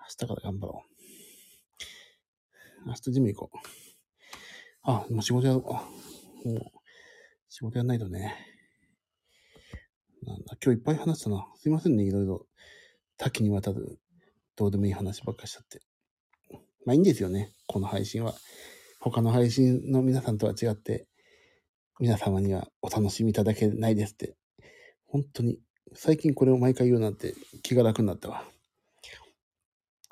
[0.00, 0.82] 明日から頑張ろ
[2.84, 2.88] う。
[2.88, 3.58] 明日ジム行こう。
[4.82, 5.60] あ、もう仕事やろ
[6.44, 6.48] う。
[6.48, 6.60] もう、
[7.48, 8.55] 仕事やんないとね。
[10.26, 11.46] なんだ、今日いっぱい話したな。
[11.56, 12.46] すいませんね、いろいろ。
[13.16, 13.98] 多岐にわたる、
[14.56, 15.80] どうでもいい話ばっかしちゃって。
[16.84, 18.34] まあいいんですよね、この配信は。
[19.00, 21.06] 他の配信の皆さんとは違って、
[22.00, 24.36] 皆様にはお楽しみいただけないですって。
[25.06, 25.60] 本当に、
[25.94, 28.44] 最近これを毎回言うなんて気が楽になったわ。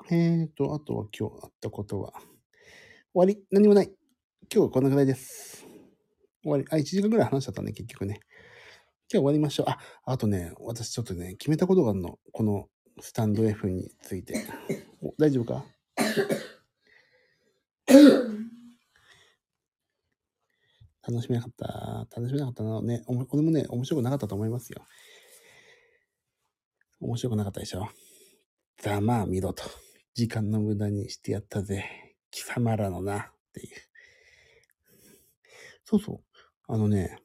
[0.09, 2.13] えーと、あとは今日あったことは。
[2.13, 2.23] 終
[3.13, 3.87] わり何もない。
[4.53, 5.65] 今日はこんなぐらいです。
[6.43, 6.65] 終わり。
[6.69, 8.19] あ、1時間ぐらい話しちゃったね、結局ね。
[9.07, 9.65] じゃ終わりましょう。
[9.69, 12.19] あ、あとね、私ちょっとね、決めたことがあるの。
[12.31, 12.69] この
[13.01, 14.45] スタンド F について。
[15.19, 15.65] 大丈夫か？
[21.07, 22.07] 楽しめなかった。
[22.19, 22.81] 楽しめなかったな。
[22.81, 24.83] ね、おも俺もね、面白くなかったと思いますよ。
[26.99, 27.87] 面白くなかったでしょ？
[28.81, 29.63] ざまあ見ろと。
[30.15, 31.85] 時間の無駄にしてやったぜ。
[32.31, 33.19] 貴様らのな。
[33.19, 33.75] っていう。
[35.83, 36.19] そうそう。
[36.67, 37.19] あのね、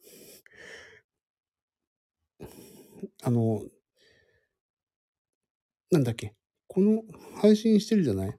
[3.22, 3.62] あの、
[5.90, 6.34] なんだっけ。
[6.68, 7.02] この
[7.40, 8.38] 配信してるじゃない？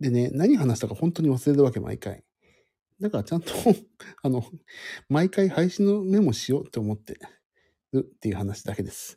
[0.00, 2.22] でね、何話したか本当に忘れるわけ、毎回。
[3.00, 3.52] だからちゃんと、
[4.22, 4.44] あの、
[5.08, 7.18] 毎回配信のメモしようって思って
[7.92, 9.16] るっていう話だけです。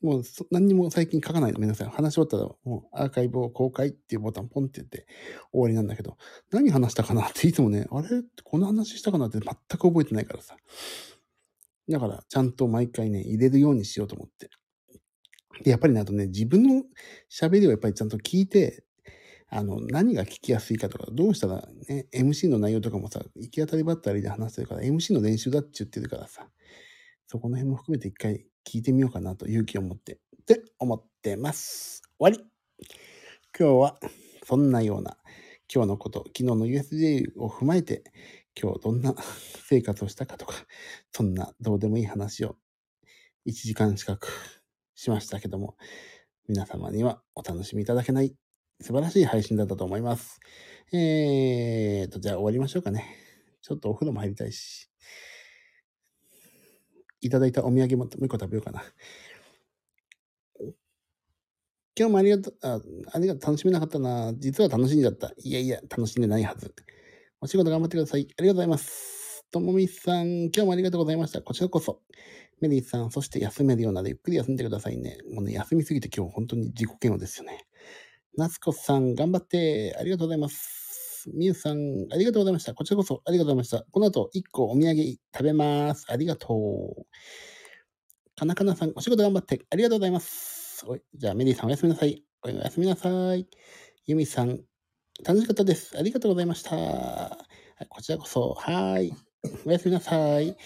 [0.00, 1.60] もう何にも最近書かないの。
[1.60, 1.88] めんなさい。
[1.88, 5.06] 話し終わったら、もうアーカイブを公開っていうボタンポンって言って
[5.52, 6.16] 終わりなんだけど、
[6.50, 8.08] 何話したかなっていつもね、あれ？
[8.42, 10.56] この話したかなって全く覚えてないからさ。
[11.88, 14.50] だから、ちゃんと毎回ね、入れるようにしようと思って。
[15.64, 16.84] で、やっぱりね、あとね、自分の
[17.30, 18.84] 喋りをやっぱりちゃんと聞いて、
[19.48, 26.48] あの、何が聞きやすいかとか、どうしたらね、MC の内容とかもさ、行き当たりばったりで話してるから、MC の練習だって言ってるからさ、
[27.26, 32.02] そこの辺も含めて一回聞いてみようかなと勇気を持って、って思ってます。
[32.18, 32.44] 終わり
[33.58, 33.98] 今日は、
[34.44, 35.18] そんなような
[35.72, 38.04] 今日のこと、昨日の USJ を踏まえて、
[38.60, 39.14] 今日どんな
[39.68, 40.54] 生活をしたかとか、
[41.12, 42.56] そんなどうでもいい話を
[43.46, 44.28] 1時間近く
[44.94, 45.76] しましたけども、
[46.48, 48.36] 皆様にはお楽しみいただけない
[48.80, 50.40] 素晴らしい配信だったと思います。
[50.92, 53.16] えーと、じゃあ終わりましょうかね。
[53.62, 54.90] ちょっとお風呂も入りたいし。
[57.20, 58.82] いただいたお土産ももう一個食べようかな。
[61.94, 62.80] 今日もありがとう、あ、
[63.12, 64.32] ありがとう、楽しめなかったな。
[64.34, 65.32] 実は楽しんじゃった。
[65.38, 66.74] いやいや、楽しんでないはず。
[67.44, 68.28] お仕事頑張ってください。
[68.38, 69.44] ありがとうございます。
[69.50, 71.42] ともみさん、今日もありがとうございました。
[71.42, 72.00] こちらこそ。
[72.60, 75.18] メリーさん、そして休めるようなので、ゆっくり休んでくださいね。
[75.34, 77.66] もうね、休みすぎて今日本当に自己嫌悪ですよね。
[78.36, 79.92] 夏子さん、頑張って。
[79.98, 81.28] ありがとうございます。
[81.34, 82.74] みゆさん、ありがとうございました。
[82.74, 83.84] こちらこそ、ありがとうございました。
[83.90, 85.02] この後、1個お土産
[85.36, 86.06] 食べます。
[86.10, 86.54] ありがと
[86.96, 87.06] う。
[88.36, 89.62] かなかなさん、お仕事頑張って。
[89.68, 90.84] ありがとうございます。
[90.86, 92.22] おいじゃあ、メリーさん、おやすみなさい。
[92.44, 93.48] おやすみなさい。
[94.06, 94.60] ゆみさん、
[95.24, 95.96] 楽しかったです。
[95.96, 96.74] ありがとうございました。
[96.74, 97.38] は
[97.80, 99.14] いこちらこそ、はーい。
[99.64, 100.56] おやすみなさい。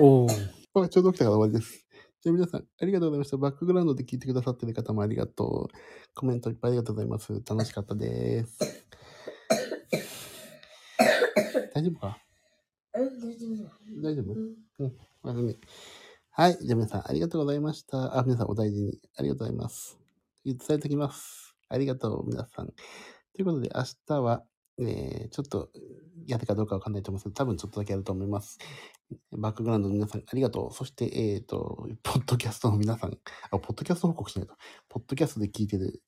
[0.00, 0.50] おー。
[0.74, 1.86] あちょうど起きたから終わりです。
[2.22, 3.36] じゃあ皆さん、ありがとうございました。
[3.36, 5.76] バックグラウンドで聞いてくださってる方もありがとう。
[6.14, 7.42] コメントいっぱいありがとうございます。
[7.46, 8.58] 楽しかったです。
[11.74, 12.18] 大丈夫か？
[12.94, 14.02] うん、大丈夫。
[14.02, 14.32] 大丈夫？
[14.78, 14.96] うん。
[15.22, 15.58] おやすみ。
[16.30, 16.58] はい。
[16.60, 18.18] じゃあ皆さん、ありがとうございました。
[18.18, 18.98] あ、皆さんお大事に。
[19.16, 19.98] ありがとうございます。
[20.44, 21.54] 伝えておきます。
[21.68, 22.72] ありがとう、皆さん。
[23.36, 24.42] ということで、明日は、
[24.78, 25.68] えー、ちょっと、
[26.26, 28.58] やるかどうかわかんないと思いますけど、多分ちょっとだけやると思います。
[29.30, 30.72] バックグラウンドの皆さん、ありがとう。
[30.72, 33.18] そして、えっ、と、ポッドキャストの皆さん、
[33.50, 34.54] あ、ポッドキャスト報告しないと。
[34.88, 36.02] ポッドキャストで聞いてる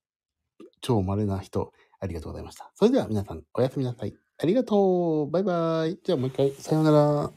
[0.80, 1.70] 超稀な人、
[2.00, 2.72] ありがとうございました。
[2.74, 4.14] それでは皆さん、おやすみなさい。
[4.38, 5.30] ありがとう。
[5.30, 5.98] バイバイ。
[6.02, 7.32] じゃあもう一回、さようなら。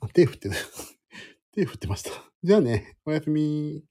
[0.00, 0.54] あ手振ってる。
[1.56, 2.10] 手振ってました。
[2.42, 3.84] じゃあね、おやすみ。